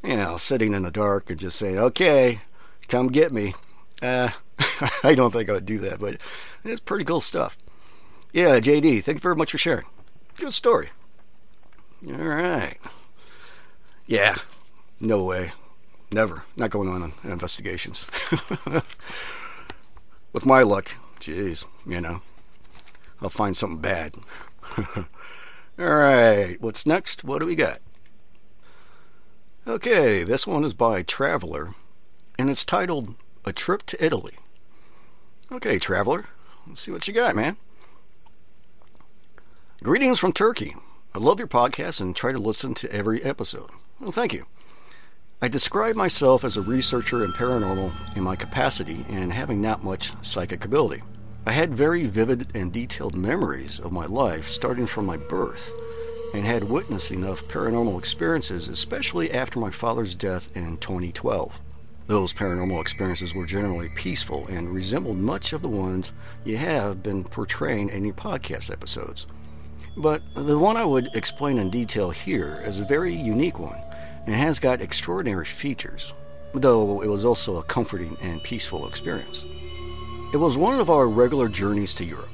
you 0.02 0.16
know, 0.16 0.36
sitting 0.36 0.74
in 0.74 0.82
the 0.82 0.90
dark 0.90 1.30
and 1.30 1.38
just 1.38 1.58
saying, 1.58 1.78
"Okay, 1.78 2.40
come 2.88 3.08
get 3.08 3.32
me." 3.32 3.54
Uh, 4.02 4.30
I 5.02 5.14
don't 5.14 5.32
think 5.32 5.48
I 5.48 5.52
would 5.52 5.66
do 5.66 5.78
that, 5.78 6.00
but 6.00 6.20
it's 6.64 6.80
pretty 6.80 7.04
cool 7.04 7.20
stuff. 7.20 7.56
Yeah, 8.32 8.58
JD, 8.58 9.02
thank 9.04 9.16
you 9.16 9.20
very 9.20 9.36
much 9.36 9.52
for 9.52 9.58
sharing. 9.58 9.86
Good 10.36 10.52
story. 10.52 10.90
All 12.06 12.16
right. 12.16 12.76
Yeah, 14.06 14.36
no 15.00 15.24
way. 15.24 15.52
Never. 16.14 16.44
Not 16.54 16.70
going 16.70 16.88
on 16.88 17.12
investigations. 17.24 18.06
With 20.32 20.46
my 20.46 20.62
luck, 20.62 20.94
Jeez, 21.18 21.64
you 21.84 22.00
know, 22.00 22.22
I'll 23.20 23.30
find 23.30 23.56
something 23.56 23.80
bad. 23.80 24.14
All 24.96 25.04
right, 25.76 26.56
what's 26.60 26.86
next? 26.86 27.24
What 27.24 27.40
do 27.40 27.46
we 27.46 27.56
got? 27.56 27.80
Okay, 29.66 30.22
this 30.22 30.46
one 30.46 30.62
is 30.62 30.72
by 30.72 31.02
Traveler, 31.02 31.74
and 32.38 32.48
it's 32.48 32.64
titled 32.64 33.16
A 33.44 33.52
Trip 33.52 33.82
to 33.86 34.04
Italy. 34.04 34.34
Okay, 35.50 35.80
Traveler, 35.80 36.26
let's 36.68 36.82
see 36.82 36.92
what 36.92 37.08
you 37.08 37.14
got, 37.14 37.34
man. 37.34 37.56
Greetings 39.82 40.20
from 40.20 40.32
Turkey. 40.32 40.76
I 41.12 41.18
love 41.18 41.40
your 41.40 41.48
podcast 41.48 42.00
and 42.00 42.14
try 42.14 42.30
to 42.30 42.38
listen 42.38 42.72
to 42.74 42.92
every 42.92 43.20
episode. 43.24 43.70
Well, 43.98 44.12
thank 44.12 44.32
you. 44.32 44.46
I 45.44 45.48
describe 45.48 45.94
myself 45.94 46.42
as 46.42 46.56
a 46.56 46.62
researcher 46.62 47.22
in 47.22 47.34
paranormal 47.34 48.16
in 48.16 48.22
my 48.22 48.34
capacity 48.34 49.04
and 49.10 49.30
having 49.30 49.60
not 49.60 49.84
much 49.84 50.14
psychic 50.24 50.64
ability. 50.64 51.02
I 51.44 51.52
had 51.52 51.74
very 51.74 52.06
vivid 52.06 52.46
and 52.54 52.72
detailed 52.72 53.14
memories 53.14 53.78
of 53.78 53.92
my 53.92 54.06
life 54.06 54.48
starting 54.48 54.86
from 54.86 55.04
my 55.04 55.18
birth 55.18 55.70
and 56.32 56.46
had 56.46 56.64
witnessed 56.64 57.12
enough 57.12 57.46
paranormal 57.46 57.98
experiences, 57.98 58.68
especially 58.68 59.32
after 59.32 59.60
my 59.60 59.70
father's 59.70 60.14
death 60.14 60.48
in 60.56 60.78
2012. 60.78 61.60
Those 62.06 62.32
paranormal 62.32 62.80
experiences 62.80 63.34
were 63.34 63.44
generally 63.44 63.90
peaceful 63.90 64.46
and 64.46 64.70
resembled 64.70 65.18
much 65.18 65.52
of 65.52 65.60
the 65.60 65.68
ones 65.68 66.14
you 66.46 66.56
have 66.56 67.02
been 67.02 67.22
portraying 67.22 67.90
in 67.90 68.06
your 68.06 68.14
podcast 68.14 68.72
episodes. 68.72 69.26
But 69.94 70.22
the 70.34 70.58
one 70.58 70.78
I 70.78 70.86
would 70.86 71.14
explain 71.14 71.58
in 71.58 71.68
detail 71.68 72.12
here 72.12 72.62
is 72.64 72.80
a 72.80 72.84
very 72.84 73.14
unique 73.14 73.58
one 73.58 73.82
and 74.26 74.34
has 74.34 74.58
got 74.58 74.80
extraordinary 74.80 75.44
features, 75.44 76.14
though 76.52 77.02
it 77.02 77.08
was 77.08 77.24
also 77.24 77.56
a 77.56 77.62
comforting 77.62 78.16
and 78.20 78.42
peaceful 78.42 78.86
experience. 78.86 79.44
It 80.32 80.38
was 80.38 80.58
one 80.58 80.80
of 80.80 80.90
our 80.90 81.06
regular 81.08 81.48
journeys 81.48 81.94
to 81.94 82.04
Europe, 82.04 82.30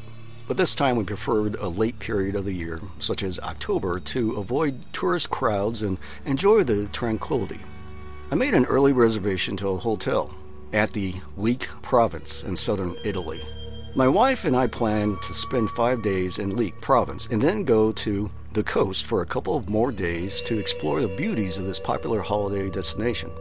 but 0.49 0.57
this 0.57 0.75
time 0.75 0.97
we 0.97 1.05
preferred 1.05 1.57
a 1.57 1.69
late 1.69 1.99
period 1.99 2.35
of 2.35 2.45
the 2.45 2.53
year, 2.53 2.81
such 2.99 3.23
as 3.23 3.39
October, 3.41 4.01
to 4.01 4.37
avoid 4.37 4.81
tourist 4.93 5.31
crowds 5.31 5.83
and 5.83 5.99
enjoy 6.25 6.65
the 6.65 6.89
tranquility. 6.89 7.61
I 8.31 8.35
made 8.37 8.55
an 8.55 8.65
early 8.67 8.93
reservation 8.93 9.57
to 9.59 9.69
a 9.69 9.79
hotel 9.79 10.35
at 10.73 10.93
the 10.93 11.15
Lecce 11.37 11.67
province 11.83 12.43
in 12.43 12.57
southern 12.57 12.97
Italy 13.05 13.43
my 13.97 14.07
wife 14.07 14.45
and 14.45 14.57
I 14.57 14.69
plan 14.69 15.17
to 15.17 15.35
spend 15.35 15.69
five 15.71 16.01
days 16.01 16.39
in 16.39 16.53
Lecce 16.53 16.81
province 16.81 17.27
and 17.31 17.43
then 17.43 17.65
go 17.65 17.91
to 17.93 18.31
the 18.53 18.63
coast 18.63 19.05
for 19.05 19.23
a 19.23 19.27
couple 19.27 19.57
of 19.57 19.69
more 19.69 19.91
days 19.91 20.43
to 20.43 20.59
explore 20.59 21.01
the 21.01 21.09
beauties 21.17 21.59
of 21.59 21.65
this 21.65 21.81
popular 21.81 22.21
holiday 22.21 22.71
destination. 22.71 23.33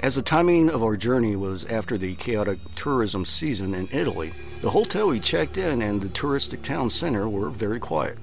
As 0.00 0.14
the 0.14 0.22
timing 0.22 0.68
of 0.68 0.82
our 0.82 0.96
journey 0.96 1.34
was 1.34 1.64
after 1.66 1.96
the 1.96 2.14
chaotic 2.16 2.58
tourism 2.74 3.24
season 3.24 3.74
in 3.74 3.88
Italy, 3.90 4.34
the 4.60 4.70
hotel 4.70 5.08
we 5.08 5.18
checked 5.18 5.56
in 5.56 5.80
and 5.80 6.00
the 6.00 6.08
touristic 6.08 6.62
town 6.62 6.90
center 6.90 7.26
were 7.28 7.48
very 7.48 7.80
quiet. 7.80 8.18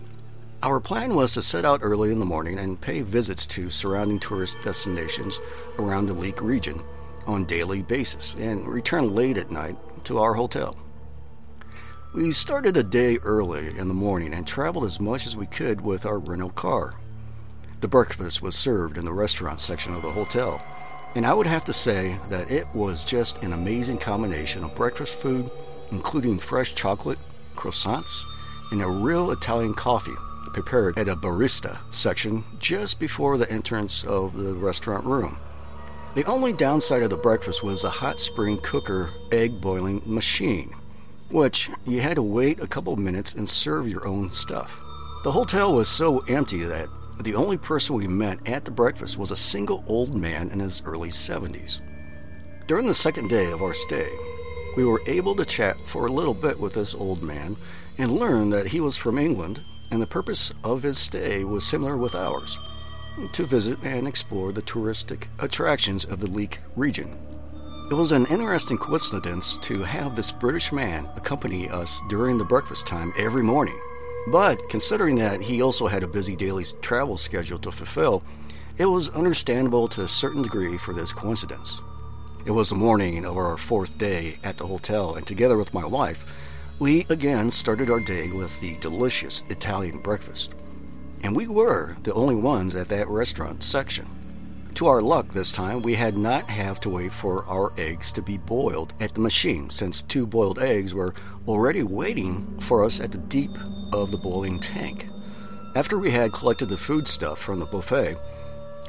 Our 0.61 0.79
plan 0.79 1.15
was 1.15 1.33
to 1.33 1.41
set 1.41 1.65
out 1.65 1.79
early 1.81 2.11
in 2.11 2.19
the 2.19 2.25
morning 2.25 2.59
and 2.59 2.79
pay 2.79 3.01
visits 3.01 3.47
to 3.47 3.71
surrounding 3.71 4.19
tourist 4.19 4.57
destinations 4.63 5.39
around 5.79 6.05
the 6.05 6.15
Lecce 6.15 6.41
region 6.41 6.81
on 7.25 7.45
daily 7.45 7.81
basis 7.81 8.35
and 8.37 8.67
return 8.67 9.15
late 9.15 9.37
at 9.37 9.49
night 9.49 9.75
to 10.05 10.19
our 10.19 10.35
hotel. 10.35 10.77
We 12.13 12.32
started 12.32 12.75
the 12.75 12.84
day 12.84 13.17
early 13.24 13.75
in 13.75 13.88
the 13.88 13.96
morning 13.96 14.36
and 14.36 14.46
traveled 14.46 14.86
as 14.86 15.00
much 15.00 15.25
as 15.25 15.36
we 15.36 15.48
could 15.48 15.82
with 15.82 16.05
our 16.05 16.20
rental 16.20 16.51
car. 16.51 16.93
The 17.82 17.88
breakfast 17.88 18.39
was 18.39 18.55
served 18.55 19.00
in 19.00 19.05
the 19.05 19.12
restaurant 19.12 19.60
section 19.60 19.96
of 19.96 20.03
the 20.03 20.12
hotel, 20.12 20.63
and 21.15 21.25
I 21.25 21.34
would 21.34 21.48
have 21.48 21.65
to 21.65 21.74
say 21.74 22.20
that 22.29 22.51
it 22.51 22.67
was 22.75 23.03
just 23.03 23.41
an 23.41 23.51
amazing 23.51 23.98
combination 23.98 24.63
of 24.63 24.75
breakfast 24.75 25.17
food, 25.17 25.50
including 25.89 26.38
fresh 26.38 26.75
chocolate, 26.75 27.17
croissants, 27.55 28.25
and 28.70 28.84
a 28.84 28.88
real 28.88 29.32
Italian 29.32 29.74
coffee 29.74 30.13
prepared 30.53 31.00
at 31.00 31.10
a 31.10 31.15
barista 31.15 31.79
section 31.89 32.43
just 32.60 33.00
before 33.00 33.39
the 33.39 33.50
entrance 33.51 34.03
of 34.03 34.38
the 34.38 34.53
restaurant 34.53 35.03
room. 35.03 35.39
The 36.13 36.25
only 36.25 36.53
downside 36.53 37.01
of 37.01 37.10
the 37.10 37.17
breakfast 37.17 37.63
was 37.63 37.82
the 37.82 37.89
hot 37.89 38.20
spring 38.20 38.60
cooker 38.60 39.10
egg 39.32 39.60
boiling 39.60 40.03
machine 40.05 40.75
which 41.33 41.71
you 41.87 41.99
had 41.99 42.15
to 42.15 42.21
wait 42.21 42.59
a 42.59 42.67
couple 42.67 42.95
minutes 42.95 43.33
and 43.33 43.49
serve 43.49 43.89
your 43.89 44.07
own 44.07 44.29
stuff. 44.29 44.79
The 45.23 45.31
hotel 45.31 45.73
was 45.73 45.89
so 45.89 46.19
empty 46.27 46.63
that 46.63 46.87
the 47.21 47.33
only 47.33 47.57
person 47.57 47.95
we 47.95 48.07
met 48.07 48.47
at 48.47 48.65
the 48.65 48.71
breakfast 48.71 49.17
was 49.17 49.31
a 49.31 49.35
single 49.35 49.83
old 49.87 50.15
man 50.15 50.51
in 50.51 50.59
his 50.59 50.83
early 50.85 51.09
70s. 51.09 51.79
During 52.67 52.85
the 52.85 52.93
second 52.93 53.29
day 53.29 53.51
of 53.51 53.63
our 53.63 53.73
stay, 53.73 54.11
we 54.77 54.85
were 54.85 55.01
able 55.07 55.35
to 55.35 55.43
chat 55.43 55.75
for 55.87 56.05
a 56.05 56.11
little 56.11 56.35
bit 56.35 56.59
with 56.59 56.73
this 56.73 56.93
old 56.93 57.23
man 57.23 57.57
and 57.97 58.11
learn 58.11 58.51
that 58.51 58.67
he 58.67 58.79
was 58.79 58.95
from 58.95 59.17
England 59.17 59.63
and 59.89 59.99
the 59.99 60.08
purpose 60.08 60.53
of 60.63 60.84
his 60.84 60.99
stay 60.99 61.43
was 61.43 61.65
similar 61.65 61.97
with 61.97 62.13
ours 62.13 62.60
to 63.31 63.45
visit 63.45 63.79
and 63.81 64.08
explore 64.08 64.51
the 64.51 64.62
touristic 64.62 65.27
attractions 65.39 66.05
of 66.05 66.19
the 66.19 66.27
Lecce 66.27 66.60
region. 66.75 67.17
It 67.91 67.96
was 67.96 68.13
an 68.13 68.26
interesting 68.28 68.78
coincidence 68.78 69.58
to 69.58 69.84
have 69.84 70.15
this 70.15 70.32
British 70.32 70.72
man 70.72 71.08
accompany 71.15 71.69
us 71.69 72.02
during 72.08 72.38
the 72.38 72.46
breakfast 72.46 72.88
time 72.88 73.13
every 73.17 73.43
morning. 73.43 73.80
But 74.28 74.58
considering 74.69 75.17
that 75.17 75.41
he 75.41 75.62
also 75.62 75.88
had 75.88 76.02
a 76.02 76.08
busy 76.08 76.36
daily 76.36 76.63
travel 76.82 77.17
schedule 77.17 77.60
to 77.60 77.72
fulfill, 77.72 78.24
it 78.78 78.86
was 78.86 79.10
understandable 79.10 79.89
to 79.89 80.04
a 80.04 80.08
certain 80.08 80.41
degree 80.41 80.78
for 80.78 80.93
this 80.93 81.12
coincidence. 81.12 81.82
It 82.46 82.52
was 82.52 82.69
the 82.69 82.76
morning 82.76 83.26
of 83.26 83.38
our 83.38 83.58
fourth 83.58 83.98
day 83.98 84.38
at 84.43 84.58
the 84.58 84.65
hotel, 84.65 85.15
and 85.15 85.28
together 85.28 85.58
with 85.58 85.74
my 85.74 85.86
wife, 85.86 86.26
we 86.80 87.06
again 87.10 87.52
started 87.52 87.91
our 87.91 88.00
day 88.00 88.32
with 88.32 88.60
the 88.62 88.78
delicious 88.78 89.43
Italian 89.50 90.00
breakfast. 90.00 90.54
And 91.22 91.36
we 91.36 91.48
were 91.48 91.98
the 92.04 92.13
only 92.13 92.36
ones 92.36 92.76
at 92.76 92.88
that 92.88 93.10
restaurant 93.10 93.62
section. 93.62 94.22
To 94.75 94.88
our 94.88 95.03
luck 95.03 95.29
this 95.29 95.51
time, 95.51 95.83
we 95.83 95.93
had 95.93 96.17
not 96.17 96.49
have 96.49 96.79
to 96.81 96.89
wait 96.89 97.13
for 97.13 97.45
our 97.45 97.71
eggs 97.77 98.12
to 98.13 98.23
be 98.23 98.38
boiled 98.38 98.93
at 98.99 99.13
the 99.13 99.21
machine, 99.21 99.69
since 99.69 100.01
two 100.01 100.25
boiled 100.25 100.57
eggs 100.57 100.95
were 100.95 101.13
already 101.47 101.83
waiting 101.83 102.59
for 102.59 102.83
us 102.83 102.99
at 102.99 103.12
the 103.12 103.19
deep 103.19 103.55
of 103.93 104.09
the 104.09 104.17
boiling 104.17 104.59
tank. 104.59 105.07
After 105.75 105.99
we 105.99 106.09
had 106.09 106.33
collected 106.33 106.69
the 106.69 106.77
food 106.77 107.07
stuff 107.07 107.38
from 107.38 107.59
the 107.59 107.67
buffet, 107.67 108.17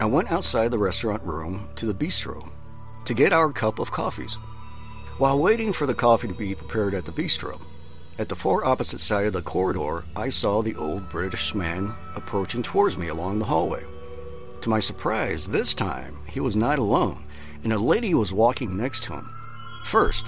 I 0.00 0.06
went 0.06 0.32
outside 0.32 0.70
the 0.70 0.78
restaurant 0.78 1.22
room 1.22 1.68
to 1.76 1.86
the 1.86 1.94
bistro 1.94 2.50
to 3.04 3.14
get 3.14 3.34
our 3.34 3.52
cup 3.52 3.78
of 3.78 3.92
coffees. 3.92 4.36
While 5.18 5.38
waiting 5.38 5.72
for 5.72 5.86
the 5.86 5.94
coffee 5.94 6.28
to 6.28 6.34
be 6.34 6.54
prepared 6.54 6.94
at 6.94 7.04
the 7.04 7.12
bistro, 7.12 7.60
at 8.18 8.30
the 8.30 8.36
far 8.36 8.64
opposite 8.64 9.00
side 9.00 9.26
of 9.26 9.34
the 9.34 9.42
corridor, 9.42 10.04
I 10.16 10.30
saw 10.30 10.62
the 10.62 10.76
old 10.76 11.10
British 11.10 11.54
man 11.54 11.94
approaching 12.16 12.62
towards 12.62 12.96
me 12.96 13.08
along 13.08 13.38
the 13.38 13.44
hallway. 13.44 13.84
To 14.64 14.70
my 14.70 14.80
surprise, 14.80 15.46
this 15.46 15.74
time 15.74 16.20
he 16.26 16.40
was 16.40 16.56
not 16.56 16.78
alone, 16.78 17.26
and 17.64 17.70
a 17.74 17.78
lady 17.78 18.14
was 18.14 18.32
walking 18.32 18.78
next 18.78 19.04
to 19.04 19.12
him. 19.12 19.28
First, 19.84 20.24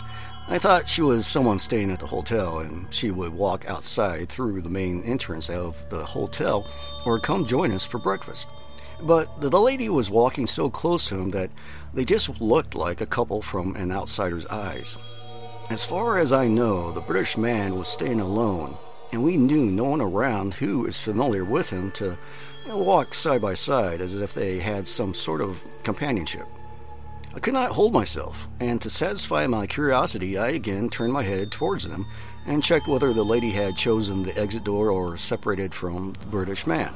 I 0.47 0.59
thought 0.59 0.91
she 0.91 1.01
was 1.01 1.27
someone 1.27 1.59
staying 1.59 1.91
at 1.91 2.01
the 2.01 2.07
hotel 2.07 2.59
and 2.59 2.93
she 2.93 3.11
would 3.11 3.33
walk 3.33 3.65
outside 3.67 4.29
through 4.29 4.61
the 4.61 4.69
main 4.69 5.03
entrance 5.05 5.49
of 5.49 5.89
the 5.89 6.05
hotel 6.05 6.69
or 7.07 7.19
come 7.19 7.47
join 7.47 7.73
us 7.73 7.87
for 7.87 7.97
breakfast. 7.97 8.47
But 9.01 9.41
the 9.41 9.59
lady 9.59 9.89
was 9.89 10.11
walking 10.11 10.47
so 10.47 10.69
close 10.69 11.09
to 11.09 11.17
him 11.17 11.31
that 11.31 11.51
they 11.95 12.05
just 12.05 12.39
looked 12.39 12.75
like 12.75 13.01
a 13.01 13.07
couple 13.07 13.41
from 13.41 13.75
an 13.75 13.91
outsider's 13.91 14.45
eyes. 14.49 14.99
As 15.71 15.83
far 15.83 16.19
as 16.19 16.35
I 16.35 16.47
know, 16.47 16.93
the 16.93 17.01
British 17.01 17.39
man 17.39 17.79
was 17.79 17.89
staying 17.89 18.21
alone, 18.21 18.77
and 19.13 19.23
we 19.23 19.37
knew 19.37 19.67
no 19.67 19.85
one 19.85 20.01
around 20.01 20.55
who 20.55 20.87
is 20.87 21.01
familiar 21.01 21.45
with 21.45 21.71
him 21.71 21.91
to 21.93 22.19
walk 22.69 23.15
side 23.15 23.41
by 23.41 23.55
side 23.55 24.01
as 24.01 24.15
if 24.21 24.35
they 24.35 24.59
had 24.59 24.89
some 24.89 25.15
sort 25.15 25.41
of 25.41 25.65
companionship. 25.85 26.47
I 27.35 27.39
could 27.39 27.55
not 27.55 27.73
hold 27.73 27.93
myself, 27.93 28.49
and 28.61 28.81
to 28.81 28.91
satisfy 28.91 29.47
my 29.47 29.67
curiosity, 29.67 30.39
I 30.39 30.49
again 30.49 30.89
turned 30.89 31.13
my 31.13 31.23
head 31.23 31.53
towards 31.53 31.87
them 31.87 32.07
and 32.47 32.65
checked 32.65 32.89
whether 32.89 33.13
the 33.13 33.25
lady 33.25 33.51
had 33.51 33.77
chosen 33.77 34.23
the 34.23 34.37
exit 34.39 34.65
door 34.65 34.91
or 34.91 35.17
separated 35.17 35.75
from 35.75 36.15
the 36.21 36.27
British 36.27 36.67
man. 36.67 36.95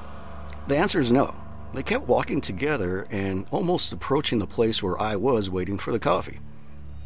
The 0.67 0.77
answer 0.77 0.99
is 0.99 1.11
no. 1.11 1.37
They 1.75 1.83
kept 1.83 2.09
walking 2.09 2.41
together 2.41 3.07
and 3.11 3.47
almost 3.51 3.93
approaching 3.93 4.39
the 4.39 4.47
place 4.47 4.83
where 4.83 5.01
I 5.01 5.17
was 5.17 5.51
waiting 5.51 5.79
for 5.79 5.93
the 5.93 5.99
coffee. 5.99 6.41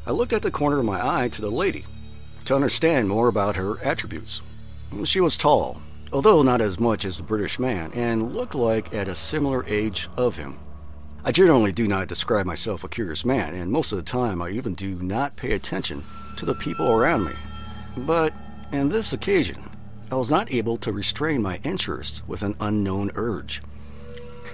I 0.06 0.12
looked 0.12 0.32
at 0.32 0.42
the 0.42 0.50
corner 0.50 0.78
of 0.78 0.84
my 0.84 1.04
eye 1.04 1.28
to 1.28 1.40
the 1.40 1.50
lady 1.50 1.84
to 2.44 2.54
understand 2.54 3.08
more 3.08 3.28
about 3.28 3.56
her 3.56 3.82
attributes. 3.82 4.42
She 5.02 5.20
was 5.20 5.36
tall, 5.36 5.82
although 6.12 6.42
not 6.42 6.60
as 6.60 6.78
much 6.78 7.04
as 7.04 7.16
the 7.16 7.24
British 7.24 7.58
man, 7.58 7.90
and 7.94 8.34
looked 8.34 8.54
like 8.54 8.94
at 8.94 9.08
a 9.08 9.14
similar 9.14 9.64
age 9.66 10.08
of 10.16 10.36
him. 10.36 10.58
I 11.24 11.32
generally 11.32 11.72
do 11.72 11.88
not 11.88 12.06
describe 12.06 12.46
myself 12.46 12.84
a 12.84 12.88
curious 12.88 13.24
man, 13.24 13.54
and 13.54 13.72
most 13.72 13.92
of 13.92 13.98
the 13.98 14.04
time 14.04 14.40
I 14.40 14.50
even 14.50 14.74
do 14.74 15.02
not 15.02 15.36
pay 15.36 15.52
attention 15.52 16.04
to 16.36 16.46
the 16.46 16.54
people 16.54 16.90
around 16.90 17.24
me. 17.24 17.32
But 17.96 18.32
in 18.72 18.88
this 18.88 19.12
occasion, 19.12 19.68
I 20.10 20.14
was 20.14 20.30
not 20.30 20.52
able 20.52 20.76
to 20.78 20.92
restrain 20.92 21.42
my 21.42 21.60
interest 21.64 22.22
with 22.28 22.42
an 22.42 22.56
unknown 22.60 23.10
urge. 23.14 23.62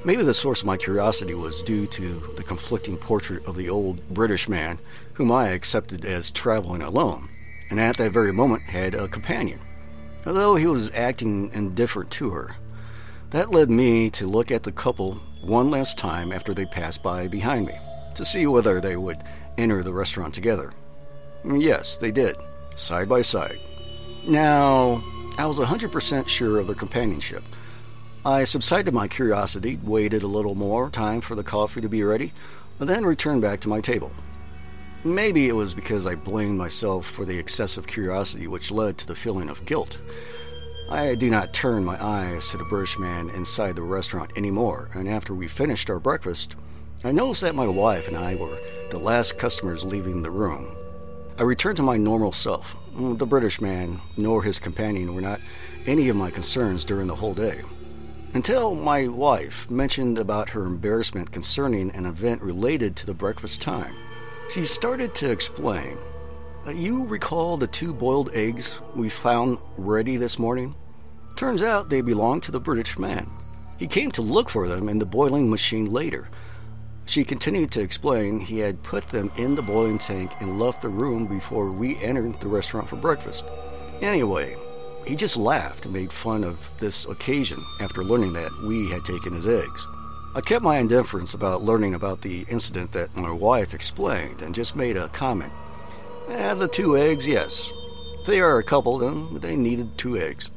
Maybe 0.05 0.23
the 0.23 0.35
source 0.35 0.63
of 0.63 0.67
my 0.67 0.77
curiosity 0.77 1.35
was 1.35 1.63
due 1.63 1.87
to 1.89 2.33
the 2.37 2.43
conflicting 2.43 2.97
portrait 2.97 3.45
of 3.47 3.57
the 3.57 3.69
old 3.69 4.09
British 4.09 4.49
man 4.49 4.79
whom 5.15 5.31
I 5.31 5.49
accepted 5.49 6.05
as 6.05 6.31
traveling 6.31 6.83
alone, 6.83 7.29
and 7.69 7.79
at 7.79 7.99
that 7.99 8.13
very 8.13 8.33
moment 8.33 8.63
had 8.63 8.95
a 8.95 9.07
companion 9.07 9.61
although 10.27 10.57
he 10.57 10.67
was 10.67 10.93
acting 10.93 11.51
indifferent 11.53 12.11
to 12.13 12.31
her. 12.31 12.57
That 13.31 13.51
led 13.51 13.71
me 13.71 14.11
to 14.11 14.27
look 14.27 14.51
at 14.51 14.65
the 14.65 14.73
couple 14.73 15.21
one 15.43 15.71
last 15.71 15.99
time 15.99 16.33
after 16.33 16.53
they 16.53 16.67
passed 16.67 17.03
by 17.03 17.29
behind 17.29 17.67
me, 17.67 17.79
to 18.15 18.25
see 18.25 18.47
whether 18.47 18.81
they 18.81 18.97
would 18.97 19.23
enter 19.57 19.83
the 19.83 19.93
restaurant 19.93 20.35
together. 20.35 20.73
Yes, 21.45 21.97
they 21.97 22.11
did, 22.11 22.37
side 22.75 23.09
by 23.09 23.23
side. 23.23 23.59
Now, 24.27 25.03
I 25.39 25.47
was 25.47 25.59
100% 25.59 26.29
sure 26.29 26.59
of 26.59 26.67
their 26.67 26.77
companionship, 26.77 27.45
I 28.25 28.45
subsided 28.45 28.93
my 28.93 29.09
curiosity, 29.09 29.79
waited 29.83 30.23
a 30.23 30.27
little 30.27 30.55
more 30.55 30.91
time 30.91 31.23
for 31.23 31.35
the 31.35 31.43
coffee 31.43 31.81
to 31.81 31.89
be 31.89 32.03
ready, 32.03 32.35
and 32.79 32.87
then 32.87 33.07
returned 33.07 33.41
back 33.41 33.61
to 33.61 33.69
my 33.71 33.81
table. 33.81 34.13
Maybe 35.03 35.49
it 35.49 35.57
was 35.57 35.75
because 35.75 36.07
I 36.07 36.15
blamed 36.15 36.59
myself 36.59 37.07
for 37.07 37.25
the 37.25 37.39
excessive 37.39 37.87
curiosity 37.87 38.47
which 38.47 38.71
led 38.71 38.99
to 38.99 39.07
the 39.07 39.15
feeling 39.15 39.49
of 39.49 39.65
guilt. 39.65 39.99
I 40.91 41.15
do 41.15 41.31
not 41.31 41.55
turn 41.55 41.87
my 41.87 41.97
eyes 42.05 42.51
to 42.51 42.59
the 42.59 42.65
British 42.65 42.99
man 42.99 43.31
inside 43.31 43.77
the 43.77 43.83
restaurant 43.83 44.31
anymore, 44.37 44.91
and 44.93 45.09
after 45.09 45.35
we 45.35 45.49
finished 45.49 45.89
our 45.89 46.01
breakfast, 46.01 46.55
I 47.03 47.13
noticed 47.13 47.41
that 47.41 47.55
my 47.55 47.67
wife 47.67 48.09
and 48.09 48.17
I 48.17 48.35
were 48.35 48.59
the 48.91 48.99
last 48.99 49.39
customers 49.39 49.85
leaving 49.85 50.23
the 50.23 50.31
room. 50.31 50.77
I 51.39 51.45
returned 51.45 51.79
to 51.79 51.83
my 51.83 51.97
normal 51.97 52.33
self. 52.33 52.77
Mm, 52.95 53.17
the 53.17 53.25
British 53.25 53.59
man 53.63 54.03
nor 54.19 54.43
his 54.43 54.59
companion 54.59 55.15
were 55.15 55.23
not 55.23 55.41
any 55.87 56.11
of 56.11 56.17
my 56.17 56.31
concerns 56.31 56.85
during 56.85 57.07
the 57.07 57.15
whole 57.15 57.33
day. 57.33 57.63
Until 58.35 58.75
my 58.75 59.09
wife 59.09 59.71
mentioned 59.71 60.19
about 60.19 60.51
her 60.51 60.67
embarrassment 60.67 61.33
concerning 61.33 61.91
an 61.93 62.05
event 62.05 62.43
related 62.43 62.97
to 62.97 63.07
the 63.07 63.15
breakfast 63.15 63.63
time. 63.63 63.95
She 64.51 64.65
started 64.65 65.15
to 65.15 65.31
explain. 65.31 65.97
"Uh, 66.67 66.73
You 66.73 67.05
recall 67.05 67.57
the 67.57 67.69
two 67.69 67.95
boiled 67.95 68.31
eggs 68.35 68.81
we 68.97 69.09
found 69.09 69.59
ready 69.77 70.17
this 70.17 70.41
morning? 70.41 70.75
Turns 71.37 71.63
out 71.63 71.89
they 71.89 72.01
belonged 72.01 72.43
to 72.45 72.53
the 72.53 72.59
British 72.59 72.99
man. 72.99 73.29
He 73.79 73.87
came 73.87 74.11
to 74.11 74.23
look 74.23 74.51
for 74.51 74.67
them 74.67 74.89
in 74.89 74.99
the 74.99 75.07
boiling 75.07 75.49
machine 75.49 75.93
later. 75.93 76.29
She 77.07 77.23
continued 77.25 77.71
to 77.73 77.81
explain 77.81 78.41
he 78.41 78.59
had 78.59 78.83
put 78.83 79.07
them 79.09 79.31
in 79.37 79.55
the 79.55 79.63
boiling 79.63 79.99
tank 79.99 80.33
and 80.41 80.59
left 80.59 80.83
the 80.83 80.89
room 80.89 81.27
before 81.27 81.71
we 81.71 81.97
entered 82.03 82.41
the 82.41 82.49
restaurant 82.49 82.89
for 82.89 82.97
breakfast. 82.97 83.45
Anyway, 84.01 84.57
he 85.07 85.15
just 85.15 85.37
laughed 85.37 85.85
and 85.85 85.95
made 85.95 86.13
fun 86.13 86.43
of 86.43 86.71
this 86.79 87.07
occasion 87.07 87.65
after 87.81 88.03
learning 88.03 88.33
that 88.33 88.51
we 88.65 88.91
had 88.91 89.05
taken 89.05 89.33
his 89.33 89.47
eggs. 89.47 89.87
I 90.33 90.41
kept 90.41 90.63
my 90.63 90.79
indifference 90.79 91.35
about 91.35 91.63
learning 91.63 91.95
about 91.95 92.23
the 92.23 92.47
incident 92.49 92.93
that 92.93 93.17
my 93.17 93.33
wife 93.33 93.75
explained 93.75 94.43
and 94.43 94.55
just 94.55 94.77
made 94.77 94.97
a 94.97 95.09
comment. 95.09 95.53
Eh, 96.29 96.55
the 96.55 96.69
two 96.69 96.97
eggs, 96.97 97.27
yes. 97.27 97.73
They 98.27 98.41
are 98.41 98.59
a 98.59 98.63
couple, 98.63 99.03
and 99.03 99.43
they 99.43 99.57
needed 99.57 99.99
two 99.99 100.17
eggs. 100.17 100.51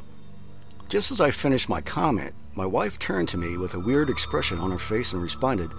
Just 0.90 1.10
as 1.10 1.20
I 1.20 1.32
finished 1.32 1.70
my 1.70 1.82
comment, 1.82 2.36
my 2.56 2.68
wife 2.68 3.00
turned 3.00 3.30
to 3.30 3.38
me 3.38 3.58
with 3.58 3.74
a 3.74 3.80
weird 3.80 4.12
expression 4.12 4.60
on 4.60 4.70
her 4.70 4.78
face 4.78 5.12
and 5.12 5.24
responded, 5.24 5.72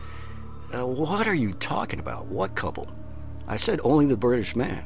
uh, 0.76 0.84
What 0.84 1.28
are 1.28 1.34
you 1.34 1.52
talking 1.52 2.00
about? 2.00 2.26
What 2.26 2.56
couple? 2.56 2.88
I 3.46 3.54
said 3.54 3.80
only 3.84 4.06
the 4.06 4.16
British 4.16 4.56
man. 4.56 4.84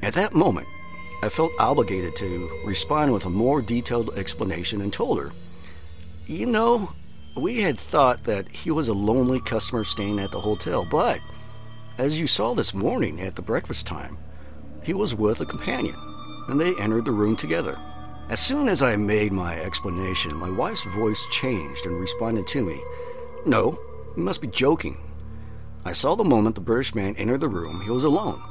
At 0.00 0.14
that 0.14 0.32
moment, 0.32 0.68
I 1.22 1.28
felt 1.28 1.52
obligated 1.58 2.16
to 2.16 2.62
respond 2.64 3.12
with 3.12 3.26
a 3.26 3.30
more 3.30 3.60
detailed 3.60 4.16
explanation 4.16 4.80
and 4.80 4.90
told 4.90 5.18
her, 5.18 5.32
You 6.24 6.46
know, 6.46 6.94
we 7.38 7.60
had 7.60 7.78
thought 7.78 8.24
that 8.24 8.48
he 8.48 8.70
was 8.70 8.88
a 8.88 8.94
lonely 8.94 9.40
customer 9.40 9.84
staying 9.84 10.20
at 10.20 10.32
the 10.32 10.40
hotel, 10.40 10.86
but 10.90 11.20
as 11.96 12.18
you 12.18 12.26
saw 12.26 12.54
this 12.54 12.74
morning 12.74 13.20
at 13.20 13.36
the 13.36 13.42
breakfast 13.42 13.86
time, 13.86 14.18
he 14.82 14.94
was 14.94 15.14
with 15.14 15.40
a 15.40 15.46
companion, 15.46 15.96
and 16.48 16.60
they 16.60 16.74
entered 16.76 17.04
the 17.04 17.12
room 17.12 17.36
together. 17.36 17.78
As 18.28 18.40
soon 18.40 18.68
as 18.68 18.82
I 18.82 18.96
made 18.96 19.32
my 19.32 19.58
explanation, 19.58 20.34
my 20.36 20.50
wife's 20.50 20.84
voice 20.84 21.24
changed 21.30 21.86
and 21.86 21.98
responded 21.98 22.46
to 22.48 22.62
me, 22.62 22.80
No, 23.46 23.78
you 24.16 24.22
must 24.22 24.40
be 24.40 24.48
joking. 24.48 24.98
I 25.84 25.92
saw 25.92 26.14
the 26.14 26.24
moment 26.24 26.54
the 26.54 26.60
British 26.60 26.94
man 26.94 27.16
entered 27.16 27.40
the 27.40 27.48
room, 27.48 27.80
he 27.80 27.90
was 27.90 28.04
alone 28.04 28.42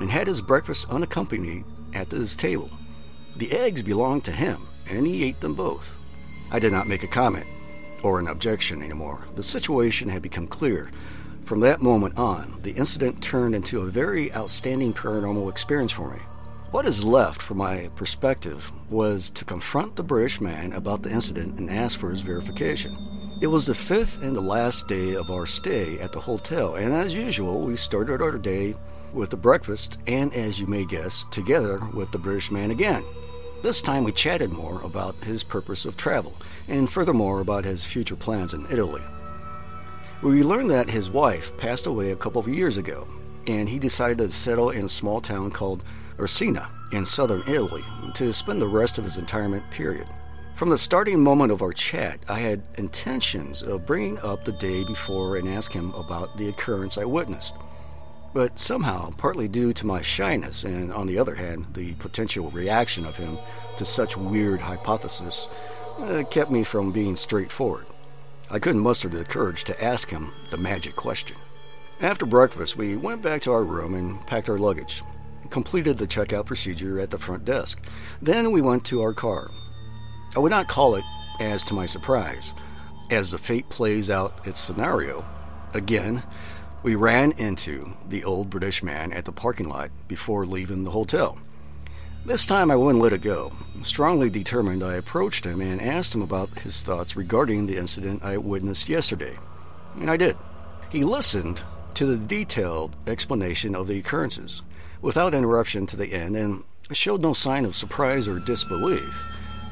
and 0.00 0.10
had 0.10 0.26
his 0.26 0.40
breakfast 0.40 0.88
unaccompanied 0.90 1.64
at 1.94 2.10
his 2.10 2.34
table. 2.34 2.70
The 3.36 3.52
eggs 3.52 3.82
belonged 3.82 4.24
to 4.24 4.32
him, 4.32 4.66
and 4.90 5.06
he 5.06 5.24
ate 5.24 5.40
them 5.40 5.54
both. 5.54 5.92
I 6.50 6.58
did 6.58 6.72
not 6.72 6.88
make 6.88 7.04
a 7.04 7.08
comment 7.08 7.46
or 8.02 8.18
an 8.18 8.28
objection 8.28 8.82
anymore. 8.82 9.24
The 9.34 9.42
situation 9.42 10.08
had 10.08 10.22
become 10.22 10.46
clear. 10.46 10.90
From 11.44 11.60
that 11.60 11.82
moment 11.82 12.16
on, 12.16 12.60
the 12.62 12.72
incident 12.72 13.22
turned 13.22 13.54
into 13.54 13.80
a 13.82 13.86
very 13.86 14.32
outstanding 14.34 14.92
paranormal 14.92 15.50
experience 15.50 15.92
for 15.92 16.10
me. 16.10 16.20
What 16.70 16.86
is 16.86 17.04
left 17.04 17.42
from 17.42 17.58
my 17.58 17.90
perspective 17.96 18.70
was 18.88 19.30
to 19.30 19.44
confront 19.44 19.96
the 19.96 20.04
British 20.04 20.40
man 20.40 20.72
about 20.72 21.02
the 21.02 21.10
incident 21.10 21.58
and 21.58 21.68
ask 21.68 21.98
for 21.98 22.10
his 22.10 22.20
verification. 22.20 22.96
It 23.40 23.48
was 23.48 23.66
the 23.66 23.74
fifth 23.74 24.22
and 24.22 24.36
the 24.36 24.40
last 24.40 24.86
day 24.86 25.14
of 25.14 25.30
our 25.30 25.46
stay 25.46 25.98
at 25.98 26.12
the 26.12 26.20
hotel, 26.20 26.76
and 26.76 26.92
as 26.92 27.16
usual, 27.16 27.62
we 27.62 27.74
started 27.74 28.22
our 28.22 28.38
day 28.38 28.74
with 29.12 29.30
the 29.30 29.36
breakfast 29.36 29.98
and, 30.06 30.32
as 30.34 30.60
you 30.60 30.66
may 30.66 30.84
guess, 30.84 31.24
together 31.32 31.80
with 31.94 32.12
the 32.12 32.18
British 32.18 32.50
man 32.50 32.70
again. 32.70 33.02
This 33.62 33.82
time 33.82 34.04
we 34.04 34.12
chatted 34.12 34.54
more 34.54 34.80
about 34.80 35.22
his 35.22 35.44
purpose 35.44 35.84
of 35.84 35.94
travel, 35.94 36.32
and 36.66 36.90
furthermore 36.90 37.40
about 37.40 37.66
his 37.66 37.84
future 37.84 38.16
plans 38.16 38.54
in 38.54 38.64
Italy. 38.70 39.02
We 40.22 40.42
learned 40.42 40.70
that 40.70 40.88
his 40.88 41.10
wife 41.10 41.54
passed 41.58 41.86
away 41.86 42.10
a 42.10 42.16
couple 42.16 42.40
of 42.40 42.48
years 42.48 42.78
ago, 42.78 43.06
and 43.46 43.68
he 43.68 43.78
decided 43.78 44.16
to 44.16 44.28
settle 44.30 44.70
in 44.70 44.86
a 44.86 44.88
small 44.88 45.20
town 45.20 45.50
called 45.50 45.84
Ursina 46.16 46.70
in 46.92 47.04
southern 47.04 47.42
Italy 47.46 47.84
to 48.14 48.32
spend 48.32 48.62
the 48.62 48.66
rest 48.68 48.96
of 48.96 49.04
his 49.04 49.18
retirement 49.20 49.70
period. 49.70 50.08
From 50.54 50.70
the 50.70 50.78
starting 50.78 51.22
moment 51.22 51.52
of 51.52 51.60
our 51.60 51.74
chat, 51.74 52.20
I 52.30 52.40
had 52.40 52.66
intentions 52.78 53.62
of 53.62 53.84
bringing 53.84 54.18
up 54.20 54.42
the 54.42 54.52
day 54.52 54.84
before 54.84 55.36
and 55.36 55.46
ask 55.46 55.70
him 55.70 55.92
about 55.92 56.34
the 56.38 56.48
occurrence 56.48 56.96
I 56.96 57.04
witnessed. 57.04 57.56
But 58.32 58.60
somehow, 58.60 59.10
partly 59.16 59.48
due 59.48 59.72
to 59.72 59.86
my 59.86 60.02
shyness, 60.02 60.62
and 60.62 60.92
on 60.92 61.06
the 61.06 61.18
other 61.18 61.34
hand, 61.34 61.66
the 61.74 61.94
potential 61.94 62.50
reaction 62.50 63.04
of 63.04 63.16
him 63.16 63.38
to 63.76 63.84
such 63.84 64.16
weird 64.16 64.60
hypothesis, 64.60 65.48
uh, 65.98 66.22
kept 66.30 66.50
me 66.50 66.62
from 66.62 66.92
being 66.92 67.16
straightforward. 67.16 67.86
I 68.48 68.58
couldn't 68.58 68.82
muster 68.82 69.08
the 69.08 69.24
courage 69.24 69.64
to 69.64 69.84
ask 69.84 70.10
him 70.10 70.32
the 70.50 70.58
magic 70.58 70.96
question. 70.96 71.36
After 72.00 72.24
breakfast, 72.24 72.76
we 72.76 72.96
went 72.96 73.20
back 73.20 73.42
to 73.42 73.52
our 73.52 73.64
room 73.64 73.94
and 73.94 74.24
packed 74.26 74.48
our 74.48 74.58
luggage, 74.58 75.02
completed 75.50 75.98
the 75.98 76.06
checkout 76.06 76.46
procedure 76.46 77.00
at 77.00 77.10
the 77.10 77.18
front 77.18 77.44
desk. 77.44 77.80
Then 78.22 78.52
we 78.52 78.60
went 78.62 78.84
to 78.86 79.02
our 79.02 79.12
car. 79.12 79.50
I 80.36 80.38
would 80.38 80.50
not 80.50 80.68
call 80.68 80.94
it, 80.94 81.04
as 81.40 81.64
to 81.64 81.74
my 81.74 81.86
surprise, 81.86 82.54
as 83.10 83.32
the 83.32 83.38
fate 83.38 83.68
plays 83.68 84.08
out 84.08 84.46
its 84.46 84.60
scenario. 84.60 85.26
Again, 85.74 86.22
we 86.82 86.94
ran 86.94 87.32
into 87.32 87.94
the 88.08 88.24
old 88.24 88.48
British 88.48 88.82
man 88.82 89.12
at 89.12 89.26
the 89.26 89.32
parking 89.32 89.68
lot 89.68 89.90
before 90.08 90.46
leaving 90.46 90.84
the 90.84 90.90
hotel. 90.90 91.38
This 92.24 92.46
time 92.46 92.70
I 92.70 92.76
wouldn't 92.76 93.02
let 93.02 93.12
it 93.12 93.22
go. 93.22 93.52
Strongly 93.82 94.30
determined, 94.30 94.82
I 94.82 94.94
approached 94.94 95.44
him 95.44 95.60
and 95.60 95.80
asked 95.80 96.14
him 96.14 96.22
about 96.22 96.60
his 96.60 96.80
thoughts 96.80 97.16
regarding 97.16 97.66
the 97.66 97.76
incident 97.76 98.22
I 98.22 98.36
witnessed 98.38 98.88
yesterday. 98.88 99.38
And 99.94 100.10
I 100.10 100.16
did. 100.16 100.36
He 100.90 101.04
listened 101.04 101.62
to 101.94 102.06
the 102.06 102.16
detailed 102.16 102.96
explanation 103.06 103.74
of 103.74 103.86
the 103.86 103.98
occurrences 103.98 104.62
without 105.02 105.34
interruption 105.34 105.86
to 105.86 105.96
the 105.96 106.12
end 106.12 106.36
and 106.36 106.64
showed 106.92 107.22
no 107.22 107.32
sign 107.32 107.64
of 107.64 107.76
surprise 107.76 108.26
or 108.28 108.38
disbelief. 108.38 109.24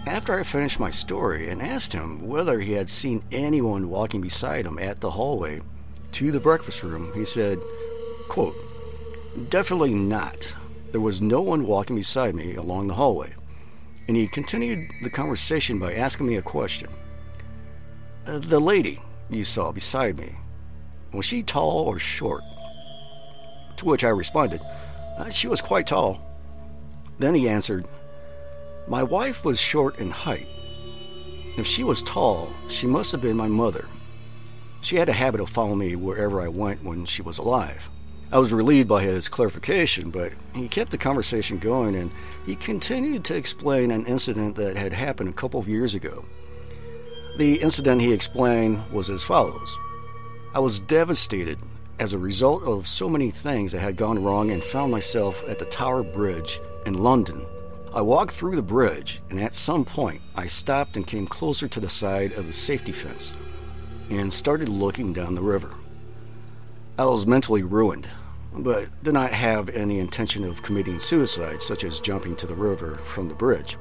After 0.07 0.38
I 0.38 0.42
finished 0.42 0.81
my 0.81 0.90
story 0.90 1.49
and 1.49 1.61
asked 1.61 1.92
him 1.92 2.27
whether 2.27 2.61
he 2.61 2.73
had 2.73 2.88
seen 2.88 3.23
anyone 3.31 3.90
walking 3.90 4.21
beside 4.21 4.66
him 4.66 4.79
at 4.79 5.01
the 5.01 5.11
hallway 5.11 5.61
to 6.12 6.33
the 6.33 6.40
breakfast 6.40 6.83
room, 6.83 7.12
he 7.14 7.25
said, 7.25 7.59
quote, 8.29 8.57
Definitely 9.51 9.94
not. 9.94 10.55
There 10.92 11.01
was 11.01 11.23
no 11.23 11.40
one 11.40 11.66
walking 11.66 11.97
beside 11.97 12.35
me 12.35 12.55
along 12.55 12.88
the 12.88 12.94
hallway. 12.94 13.35
And 14.09 14.16
he 14.16 14.27
continued 14.27 14.90
the 15.03 15.11
conversation 15.11 15.79
by 15.79 15.94
asking 15.94 16.27
me 16.27 16.37
a 16.37 16.42
question. 16.42 16.88
"Uh, 18.27 18.38
the 18.38 18.59
lady 18.59 19.01
you 19.29 19.44
saw 19.44 19.71
beside 19.71 20.16
me, 20.18 20.35
was 21.12 21.27
she 21.27 21.42
tall 21.42 21.85
or 21.87 21.99
short? 21.99 22.42
To 23.77 23.85
which 23.85 24.05
I 24.05 24.09
responded, 24.09 24.61
"Uh, 25.18 25.31
She 25.31 25.47
was 25.47 25.61
quite 25.61 25.87
tall. 25.87 26.21
Then 27.18 27.35
he 27.35 27.49
answered, 27.49 27.87
My 28.88 29.03
wife 29.03 29.44
was 29.44 29.61
short 29.61 29.99
in 29.99 30.11
height. 30.11 30.47
If 31.59 31.66
she 31.66 31.85
was 31.85 32.03
tall, 32.03 32.51
she 32.68 32.87
must 32.87 33.12
have 33.12 33.21
been 33.21 33.37
my 33.37 33.49
mother. 33.49 33.87
She 34.80 34.96
had 34.96 35.08
a 35.08 35.12
habit 35.12 35.40
of 35.40 35.48
following 35.48 35.78
me 35.78 35.96
wherever 35.96 36.40
I 36.40 36.48
went 36.48 36.84
when 36.84 37.04
she 37.04 37.22
was 37.22 37.38
alive. 37.38 37.90
I 38.30 38.38
was 38.38 38.52
relieved 38.52 38.88
by 38.88 39.02
his 39.02 39.28
clarification, 39.28 40.10
but 40.10 40.32
he 40.54 40.68
kept 40.68 40.90
the 40.90 40.98
conversation 40.98 41.58
going 41.58 41.96
and 41.96 42.12
he 42.44 42.56
continued 42.56 43.24
to 43.24 43.36
explain 43.36 43.90
an 43.90 44.06
incident 44.06 44.56
that 44.56 44.76
had 44.76 44.92
happened 44.92 45.30
a 45.30 45.32
couple 45.32 45.58
of 45.58 45.68
years 45.68 45.94
ago. 45.94 46.24
The 47.38 47.54
incident 47.54 48.02
he 48.02 48.12
explained 48.12 48.90
was 48.92 49.10
as 49.10 49.24
follows 49.24 49.78
I 50.54 50.60
was 50.60 50.80
devastated 50.80 51.58
as 51.98 52.12
a 52.12 52.18
result 52.18 52.62
of 52.64 52.86
so 52.86 53.08
many 53.08 53.30
things 53.30 53.72
that 53.72 53.80
had 53.80 53.96
gone 53.96 54.22
wrong 54.22 54.50
and 54.50 54.62
found 54.62 54.92
myself 54.92 55.42
at 55.48 55.58
the 55.58 55.64
Tower 55.64 56.02
Bridge 56.02 56.60
in 56.86 56.94
London. 56.94 57.44
I 57.92 58.02
walked 58.02 58.32
through 58.32 58.56
the 58.56 58.62
bridge, 58.62 59.20
and 59.30 59.40
at 59.40 59.54
some 59.54 59.84
point, 59.84 60.20
I 60.36 60.46
stopped 60.46 60.96
and 60.96 61.06
came 61.06 61.26
closer 61.26 61.66
to 61.68 61.80
the 61.80 61.88
side 61.88 62.32
of 62.32 62.46
the 62.46 62.52
safety 62.52 62.92
fence 62.92 63.34
and 64.11 64.33
started 64.33 64.68
looking 64.68 65.12
down 65.12 65.35
the 65.35 65.42
river. 65.42 65.75
I 66.99 67.05
was 67.05 67.27
mentally 67.27 67.62
ruined, 67.62 68.09
but 68.53 68.88
did 69.03 69.14
not 69.14 69.33
have 69.33 69.68
any 69.68 70.01
intention 70.01 70.44
of 70.44 70.62
committing 70.62 70.99
suicide, 70.99 71.62
such 71.62 71.85
as 71.85 72.01
jumping 72.01 72.37
to 72.37 72.47
the 72.47 72.55
river 72.55 72.97
from 72.97 73.29
the 73.29 73.35
bridge. 73.35 73.77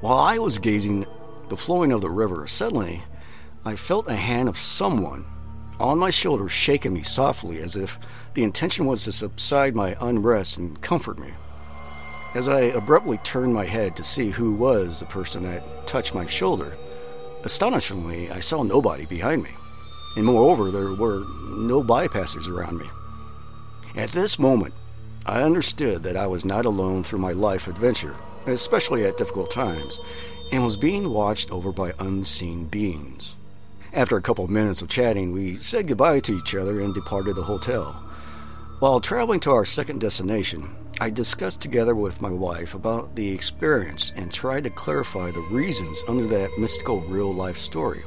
While 0.00 0.18
I 0.18 0.38
was 0.38 0.58
gazing 0.58 1.06
the 1.48 1.56
flowing 1.56 1.92
of 1.92 2.00
the 2.00 2.10
river, 2.10 2.46
suddenly 2.46 3.02
I 3.64 3.76
felt 3.76 4.08
a 4.08 4.16
hand 4.16 4.48
of 4.48 4.58
someone 4.58 5.24
on 5.78 5.98
my 5.98 6.10
shoulder 6.10 6.48
shaking 6.48 6.92
me 6.92 7.02
softly 7.02 7.58
as 7.58 7.76
if 7.76 7.98
the 8.34 8.44
intention 8.44 8.86
was 8.86 9.04
to 9.04 9.12
subside 9.12 9.74
my 9.74 9.96
unrest 10.00 10.58
and 10.58 10.80
comfort 10.80 11.18
me. 11.18 11.32
As 12.34 12.46
I 12.46 12.60
abruptly 12.60 13.18
turned 13.18 13.54
my 13.54 13.64
head 13.64 13.96
to 13.96 14.04
see 14.04 14.30
who 14.30 14.54
was 14.54 15.00
the 15.00 15.06
person 15.06 15.42
that 15.44 15.86
touched 15.86 16.14
my 16.14 16.26
shoulder, 16.26 16.76
astonishingly, 17.44 18.30
I 18.30 18.40
saw 18.40 18.62
nobody 18.62 19.06
behind 19.06 19.42
me. 19.42 19.50
And 20.16 20.24
moreover, 20.24 20.70
there 20.70 20.92
were 20.92 21.24
no 21.56 21.82
bypassers 21.82 22.48
around 22.48 22.78
me. 22.78 22.86
At 23.96 24.10
this 24.10 24.38
moment, 24.38 24.74
I 25.26 25.42
understood 25.42 26.02
that 26.02 26.16
I 26.16 26.26
was 26.26 26.44
not 26.44 26.64
alone 26.64 27.04
through 27.04 27.18
my 27.18 27.32
life 27.32 27.68
adventure, 27.68 28.16
especially 28.46 29.04
at 29.04 29.16
difficult 29.16 29.50
times, 29.50 30.00
and 30.50 30.64
was 30.64 30.76
being 30.76 31.10
watched 31.10 31.50
over 31.50 31.72
by 31.72 31.92
unseen 31.98 32.66
beings. 32.66 33.34
After 33.92 34.16
a 34.16 34.22
couple 34.22 34.44
of 34.44 34.50
minutes 34.50 34.82
of 34.82 34.88
chatting, 34.88 35.32
we 35.32 35.56
said 35.56 35.88
goodbye 35.88 36.20
to 36.20 36.38
each 36.38 36.54
other 36.54 36.80
and 36.80 36.94
departed 36.94 37.36
the 37.36 37.42
hotel. 37.42 37.92
While 38.78 39.00
traveling 39.00 39.40
to 39.40 39.50
our 39.50 39.64
second 39.64 40.00
destination, 40.00 40.74
I 41.02 41.08
discussed 41.08 41.62
together 41.62 41.94
with 41.94 42.20
my 42.20 42.28
wife 42.28 42.74
about 42.74 43.16
the 43.16 43.30
experience 43.30 44.12
and 44.16 44.30
tried 44.30 44.64
to 44.64 44.70
clarify 44.70 45.30
the 45.30 45.40
reasons 45.40 46.04
under 46.06 46.26
that 46.26 46.58
mystical 46.58 47.00
real 47.00 47.32
life 47.32 47.56
story. 47.56 48.04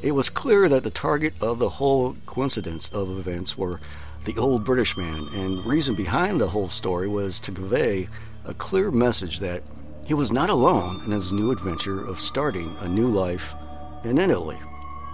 It 0.00 0.12
was 0.12 0.30
clear 0.30 0.70
that 0.70 0.84
the 0.84 0.90
target 0.90 1.34
of 1.42 1.58
the 1.58 1.68
whole 1.68 2.16
coincidence 2.24 2.88
of 2.94 3.10
events 3.10 3.58
were 3.58 3.78
the 4.24 4.38
old 4.38 4.64
British 4.64 4.96
man, 4.96 5.28
and 5.34 5.66
reason 5.66 5.94
behind 5.94 6.40
the 6.40 6.48
whole 6.48 6.68
story 6.68 7.08
was 7.08 7.38
to 7.40 7.52
convey 7.52 8.08
a 8.46 8.54
clear 8.54 8.90
message 8.90 9.40
that 9.40 9.62
he 10.02 10.14
was 10.14 10.32
not 10.32 10.48
alone 10.48 11.02
in 11.04 11.10
his 11.10 11.30
new 11.30 11.50
adventure 11.50 12.02
of 12.02 12.20
starting 12.20 12.74
a 12.80 12.88
new 12.88 13.08
life 13.08 13.54
in 14.02 14.16
Italy. 14.16 14.58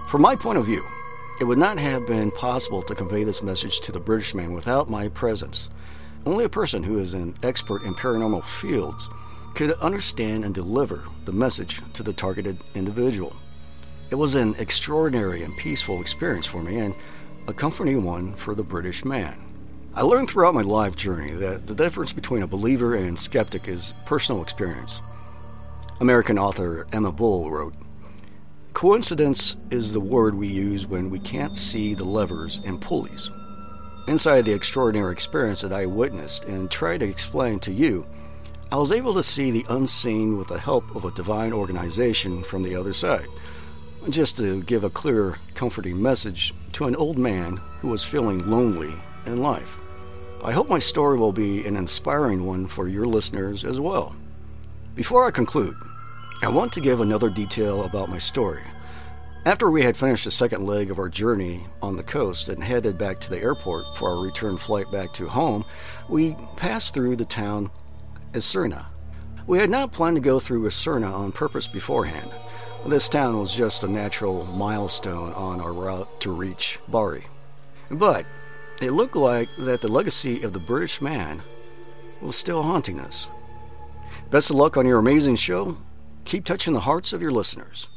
From 0.06 0.22
my 0.22 0.36
point 0.36 0.58
of 0.58 0.66
view, 0.66 0.86
it 1.40 1.44
would 1.44 1.58
not 1.58 1.78
have 1.78 2.06
been 2.06 2.30
possible 2.30 2.82
to 2.82 2.94
convey 2.94 3.24
this 3.24 3.42
message 3.42 3.80
to 3.80 3.90
the 3.90 3.98
British 3.98 4.32
man 4.32 4.52
without 4.52 4.88
my 4.88 5.08
presence. 5.08 5.70
Only 6.28 6.44
a 6.44 6.50
person 6.50 6.82
who 6.82 6.98
is 6.98 7.14
an 7.14 7.32
expert 7.42 7.84
in 7.84 7.94
paranormal 7.94 8.44
fields 8.44 9.08
could 9.54 9.72
understand 9.80 10.44
and 10.44 10.54
deliver 10.54 11.02
the 11.24 11.32
message 11.32 11.80
to 11.94 12.02
the 12.02 12.12
targeted 12.12 12.62
individual. 12.74 13.34
It 14.10 14.16
was 14.16 14.34
an 14.34 14.54
extraordinary 14.58 15.42
and 15.42 15.56
peaceful 15.56 16.02
experience 16.02 16.44
for 16.44 16.62
me 16.62 16.80
and 16.80 16.94
a 17.46 17.54
comforting 17.54 18.04
one 18.04 18.34
for 18.34 18.54
the 18.54 18.62
British 18.62 19.06
man. 19.06 19.42
I 19.94 20.02
learned 20.02 20.28
throughout 20.28 20.52
my 20.52 20.60
life 20.60 20.96
journey 20.96 21.30
that 21.30 21.66
the 21.66 21.74
difference 21.74 22.12
between 22.12 22.42
a 22.42 22.46
believer 22.46 22.94
and 22.94 23.18
skeptic 23.18 23.66
is 23.66 23.94
personal 24.04 24.42
experience. 24.42 25.00
American 25.98 26.38
author 26.38 26.86
Emma 26.92 27.10
Bull 27.10 27.50
wrote 27.50 27.72
Coincidence 28.74 29.56
is 29.70 29.94
the 29.94 30.00
word 30.00 30.34
we 30.34 30.46
use 30.46 30.86
when 30.86 31.08
we 31.08 31.20
can't 31.20 31.56
see 31.56 31.94
the 31.94 32.04
levers 32.04 32.60
and 32.66 32.82
pulleys. 32.82 33.30
Inside 34.08 34.46
the 34.46 34.54
extraordinary 34.54 35.12
experience 35.12 35.60
that 35.60 35.70
I 35.70 35.84
witnessed 35.84 36.46
and 36.46 36.70
tried 36.70 37.00
to 37.00 37.06
explain 37.06 37.58
to 37.60 37.72
you, 37.74 38.06
I 38.72 38.76
was 38.76 38.90
able 38.90 39.12
to 39.12 39.22
see 39.22 39.50
the 39.50 39.66
unseen 39.68 40.38
with 40.38 40.48
the 40.48 40.58
help 40.58 40.96
of 40.96 41.04
a 41.04 41.10
divine 41.10 41.52
organization 41.52 42.42
from 42.42 42.62
the 42.62 42.74
other 42.74 42.94
side 42.94 43.28
just 44.08 44.38
to 44.38 44.62
give 44.62 44.82
a 44.82 44.88
clear, 44.88 45.36
comforting 45.54 46.00
message 46.00 46.54
to 46.72 46.86
an 46.86 46.96
old 46.96 47.18
man 47.18 47.60
who 47.82 47.88
was 47.88 48.02
feeling 48.02 48.48
lonely 48.48 48.94
in 49.26 49.42
life. 49.42 49.76
I 50.42 50.52
hope 50.52 50.70
my 50.70 50.78
story 50.78 51.18
will 51.18 51.32
be 51.32 51.66
an 51.66 51.76
inspiring 51.76 52.46
one 52.46 52.66
for 52.66 52.88
your 52.88 53.04
listeners 53.04 53.62
as 53.62 53.78
well. 53.78 54.16
Before 54.94 55.26
I 55.26 55.30
conclude, 55.30 55.74
I 56.40 56.48
want 56.48 56.72
to 56.72 56.80
give 56.80 57.02
another 57.02 57.28
detail 57.28 57.84
about 57.84 58.08
my 58.08 58.16
story. 58.16 58.62
After 59.44 59.70
we 59.70 59.82
had 59.82 59.96
finished 59.96 60.24
the 60.24 60.30
second 60.30 60.66
leg 60.66 60.90
of 60.90 60.98
our 60.98 61.08
journey 61.08 61.64
on 61.80 61.96
the 61.96 62.02
coast 62.02 62.48
and 62.48 62.62
headed 62.62 62.98
back 62.98 63.18
to 63.20 63.30
the 63.30 63.40
airport 63.40 63.96
for 63.96 64.10
our 64.10 64.22
return 64.22 64.56
flight 64.56 64.90
back 64.90 65.12
to 65.14 65.28
home, 65.28 65.64
we 66.08 66.36
passed 66.56 66.92
through 66.92 67.16
the 67.16 67.24
town 67.24 67.70
Isernia. 68.32 68.86
We 69.46 69.58
had 69.58 69.70
not 69.70 69.92
planned 69.92 70.16
to 70.16 70.20
go 70.22 70.38
through 70.38 70.66
Isernia 70.66 71.12
on 71.14 71.32
purpose 71.32 71.66
beforehand. 71.66 72.30
This 72.86 73.08
town 73.08 73.38
was 73.38 73.54
just 73.54 73.84
a 73.84 73.88
natural 73.88 74.44
milestone 74.44 75.32
on 75.32 75.60
our 75.60 75.72
route 75.72 76.20
to 76.20 76.30
reach 76.30 76.78
Bari. 76.88 77.26
But 77.90 78.26
it 78.82 78.90
looked 78.90 79.16
like 79.16 79.48
that 79.58 79.80
the 79.80 79.88
legacy 79.88 80.42
of 80.42 80.52
the 80.52 80.58
British 80.58 81.00
man 81.00 81.42
was 82.20 82.36
still 82.36 82.62
haunting 82.62 83.00
us. 83.00 83.28
Best 84.30 84.50
of 84.50 84.56
luck 84.56 84.76
on 84.76 84.86
your 84.86 84.98
amazing 84.98 85.36
show. 85.36 85.78
Keep 86.24 86.44
touching 86.44 86.74
the 86.74 86.80
hearts 86.80 87.12
of 87.12 87.22
your 87.22 87.32
listeners. 87.32 87.88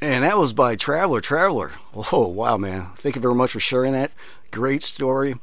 And 0.00 0.24
that 0.24 0.38
was 0.38 0.52
by 0.52 0.76
Traveler 0.76 1.20
Traveler. 1.20 1.72
Oh, 2.12 2.28
wow, 2.28 2.56
man. 2.56 2.90
Thank 2.94 3.16
you 3.16 3.20
very 3.20 3.34
much 3.34 3.50
for 3.50 3.60
sharing 3.60 3.92
that. 3.92 4.12
Great 4.50 4.82
story. 4.82 5.34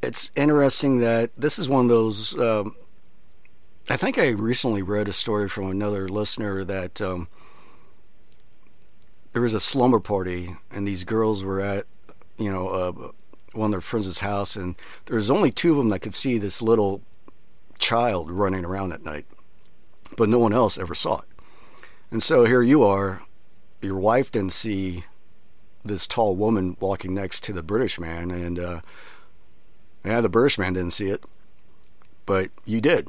It's 0.00 0.30
interesting 0.36 1.00
that 1.00 1.30
this 1.36 1.58
is 1.58 1.68
one 1.68 1.86
of 1.86 1.88
those 1.88 2.38
um, 2.38 2.76
I 3.90 3.96
think 3.96 4.18
I 4.18 4.28
recently 4.28 4.82
read 4.82 5.08
a 5.08 5.14
story 5.14 5.48
from 5.48 5.70
another 5.70 6.10
listener 6.10 6.62
that 6.62 7.00
um, 7.00 7.26
there 9.32 9.40
was 9.40 9.54
a 9.54 9.60
slumber 9.60 9.98
party 9.98 10.56
and 10.70 10.86
these 10.86 11.04
girls 11.04 11.42
were 11.42 11.62
at, 11.62 11.86
you 12.36 12.52
know, 12.52 12.68
uh, 12.68 12.92
one 13.54 13.66
of 13.68 13.70
their 13.70 13.80
friends' 13.80 14.18
house, 14.18 14.56
and 14.56 14.76
there 15.06 15.16
was 15.16 15.30
only 15.30 15.50
two 15.50 15.72
of 15.72 15.78
them 15.78 15.88
that 15.88 16.00
could 16.00 16.12
see 16.12 16.36
this 16.36 16.60
little 16.60 17.00
child 17.78 18.30
running 18.30 18.62
around 18.62 18.92
at 18.92 19.04
night, 19.04 19.24
but 20.18 20.28
no 20.28 20.38
one 20.38 20.52
else 20.52 20.76
ever 20.76 20.94
saw 20.94 21.20
it. 21.20 21.28
And 22.10 22.22
so 22.22 22.44
here 22.44 22.62
you 22.62 22.84
are, 22.84 23.22
your 23.80 23.98
wife 23.98 24.32
didn't 24.32 24.52
see 24.52 25.04
this 25.84 26.06
tall 26.06 26.36
woman 26.36 26.76
walking 26.80 27.14
next 27.14 27.42
to 27.44 27.52
the 27.52 27.62
British 27.62 27.98
man, 27.98 28.30
and 28.30 28.58
uh, 28.58 28.80
yeah, 30.04 30.20
the 30.20 30.28
British 30.28 30.58
man 30.58 30.74
didn't 30.74 30.92
see 30.92 31.08
it, 31.08 31.22
but 32.26 32.50
you 32.64 32.80
did 32.80 33.08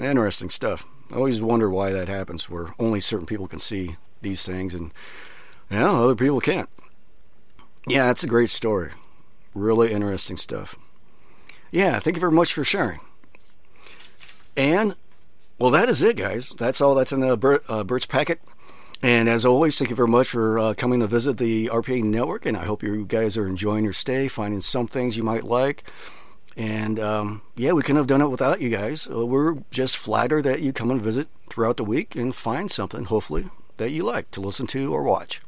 interesting 0.00 0.50
stuff. 0.50 0.86
I 1.10 1.16
always 1.16 1.40
wonder 1.40 1.70
why 1.70 1.90
that 1.90 2.08
happens, 2.08 2.50
where 2.50 2.74
only 2.78 3.00
certain 3.00 3.26
people 3.26 3.48
can 3.48 3.58
see 3.58 3.96
these 4.20 4.44
things, 4.44 4.74
and 4.74 4.92
you 5.70 5.78
know, 5.78 6.04
other 6.04 6.14
people 6.14 6.40
can't. 6.40 6.68
Yeah, 7.86 8.10
it's 8.10 8.24
a 8.24 8.28
great 8.28 8.50
story. 8.50 8.90
Really 9.54 9.92
interesting 9.92 10.36
stuff. 10.36 10.76
Yeah, 11.70 11.98
thank 11.98 12.16
you 12.16 12.20
very 12.20 12.32
much 12.32 12.52
for 12.52 12.64
sharing. 12.64 13.00
And 14.56 14.96
well, 15.58 15.70
that 15.70 15.88
is 15.88 16.02
it, 16.02 16.16
guys. 16.16 16.54
That's 16.58 16.80
all 16.80 16.94
that's 16.94 17.12
in 17.12 17.20
the 17.20 17.36
Bir- 17.36 17.62
uh, 17.68 17.84
Birch 17.84 18.08
packet. 18.08 18.40
And 19.00 19.28
as 19.28 19.44
always, 19.44 19.78
thank 19.78 19.90
you 19.90 19.96
very 19.96 20.08
much 20.08 20.28
for 20.28 20.58
uh, 20.58 20.74
coming 20.74 21.00
to 21.00 21.06
visit 21.06 21.38
the 21.38 21.66
RPA 21.68 22.02
network. 22.02 22.46
And 22.46 22.56
I 22.56 22.64
hope 22.64 22.82
you 22.82 23.04
guys 23.04 23.38
are 23.38 23.46
enjoying 23.46 23.84
your 23.84 23.92
stay, 23.92 24.26
finding 24.26 24.60
some 24.60 24.88
things 24.88 25.16
you 25.16 25.22
might 25.22 25.44
like. 25.44 25.88
And 26.56 26.98
um, 26.98 27.42
yeah, 27.54 27.72
we 27.72 27.82
couldn't 27.82 27.98
have 27.98 28.08
done 28.08 28.20
it 28.20 28.30
without 28.30 28.60
you 28.60 28.70
guys. 28.70 29.08
Uh, 29.08 29.24
we're 29.24 29.58
just 29.70 29.96
flattered 29.96 30.42
that 30.42 30.60
you 30.60 30.72
come 30.72 30.90
and 30.90 31.00
visit 31.00 31.28
throughout 31.48 31.76
the 31.76 31.84
week 31.84 32.16
and 32.16 32.34
find 32.34 32.70
something, 32.70 33.04
hopefully, 33.04 33.48
that 33.76 33.92
you 33.92 34.02
like 34.02 34.32
to 34.32 34.40
listen 34.40 34.66
to 34.68 34.92
or 34.92 35.04
watch. 35.04 35.40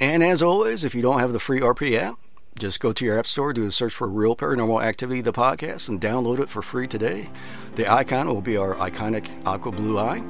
And 0.00 0.24
as 0.24 0.42
always, 0.42 0.82
if 0.82 0.94
you 0.94 1.02
don't 1.02 1.20
have 1.20 1.32
the 1.32 1.38
free 1.38 1.60
RPA 1.60 1.98
app, 1.98 2.18
just 2.58 2.80
go 2.80 2.92
to 2.92 3.04
your 3.04 3.18
app 3.18 3.26
store, 3.26 3.52
do 3.52 3.66
a 3.66 3.72
search 3.72 3.92
for 3.92 4.08
Real 4.08 4.34
Paranormal 4.34 4.82
Activity, 4.82 5.20
the 5.20 5.32
podcast, 5.32 5.88
and 5.88 6.00
download 6.00 6.40
it 6.40 6.48
for 6.48 6.62
free 6.62 6.88
today. 6.88 7.28
The 7.76 7.90
icon 7.90 8.26
will 8.26 8.40
be 8.40 8.56
our 8.56 8.74
iconic 8.74 9.28
aqua 9.46 9.70
blue 9.70 9.98
eye. 9.98 10.22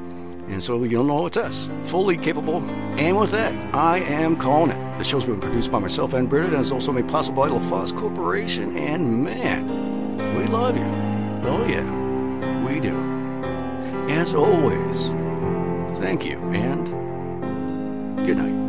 And 0.49 0.63
so 0.63 0.85
you'll 0.85 1.05
know 1.05 1.27
it's 1.27 1.37
us, 1.37 1.69
fully 1.83 2.17
capable. 2.17 2.63
And 2.99 3.19
with 3.19 3.31
that, 3.33 3.53
I 3.75 3.99
am 3.99 4.37
calling 4.37 4.71
it. 4.71 4.99
The 4.99 5.05
show's 5.05 5.25
been 5.25 5.41
produced 5.41 5.71
by 5.71 5.79
myself 5.79 6.15
and 6.15 6.29
Britta, 6.29 6.49
and 6.49 6.57
is 6.57 6.73
also 6.73 6.93
made 6.93 7.09
possible 7.09 7.43
by 7.43 7.49
LaFosse 7.49 7.97
Corporation. 7.97 8.77
And 8.77 9.23
man, 9.23 10.37
we 10.39 10.47
love 10.47 10.77
you. 10.77 10.85
Oh, 11.49 11.67
yeah, 11.67 12.65
we 12.65 12.81
do. 12.81 12.97
As 14.09 14.35
always, 14.35 15.01
thank 15.99 16.25
you 16.25 16.39
and 16.53 16.87
good 18.27 18.39
night. 18.39 18.66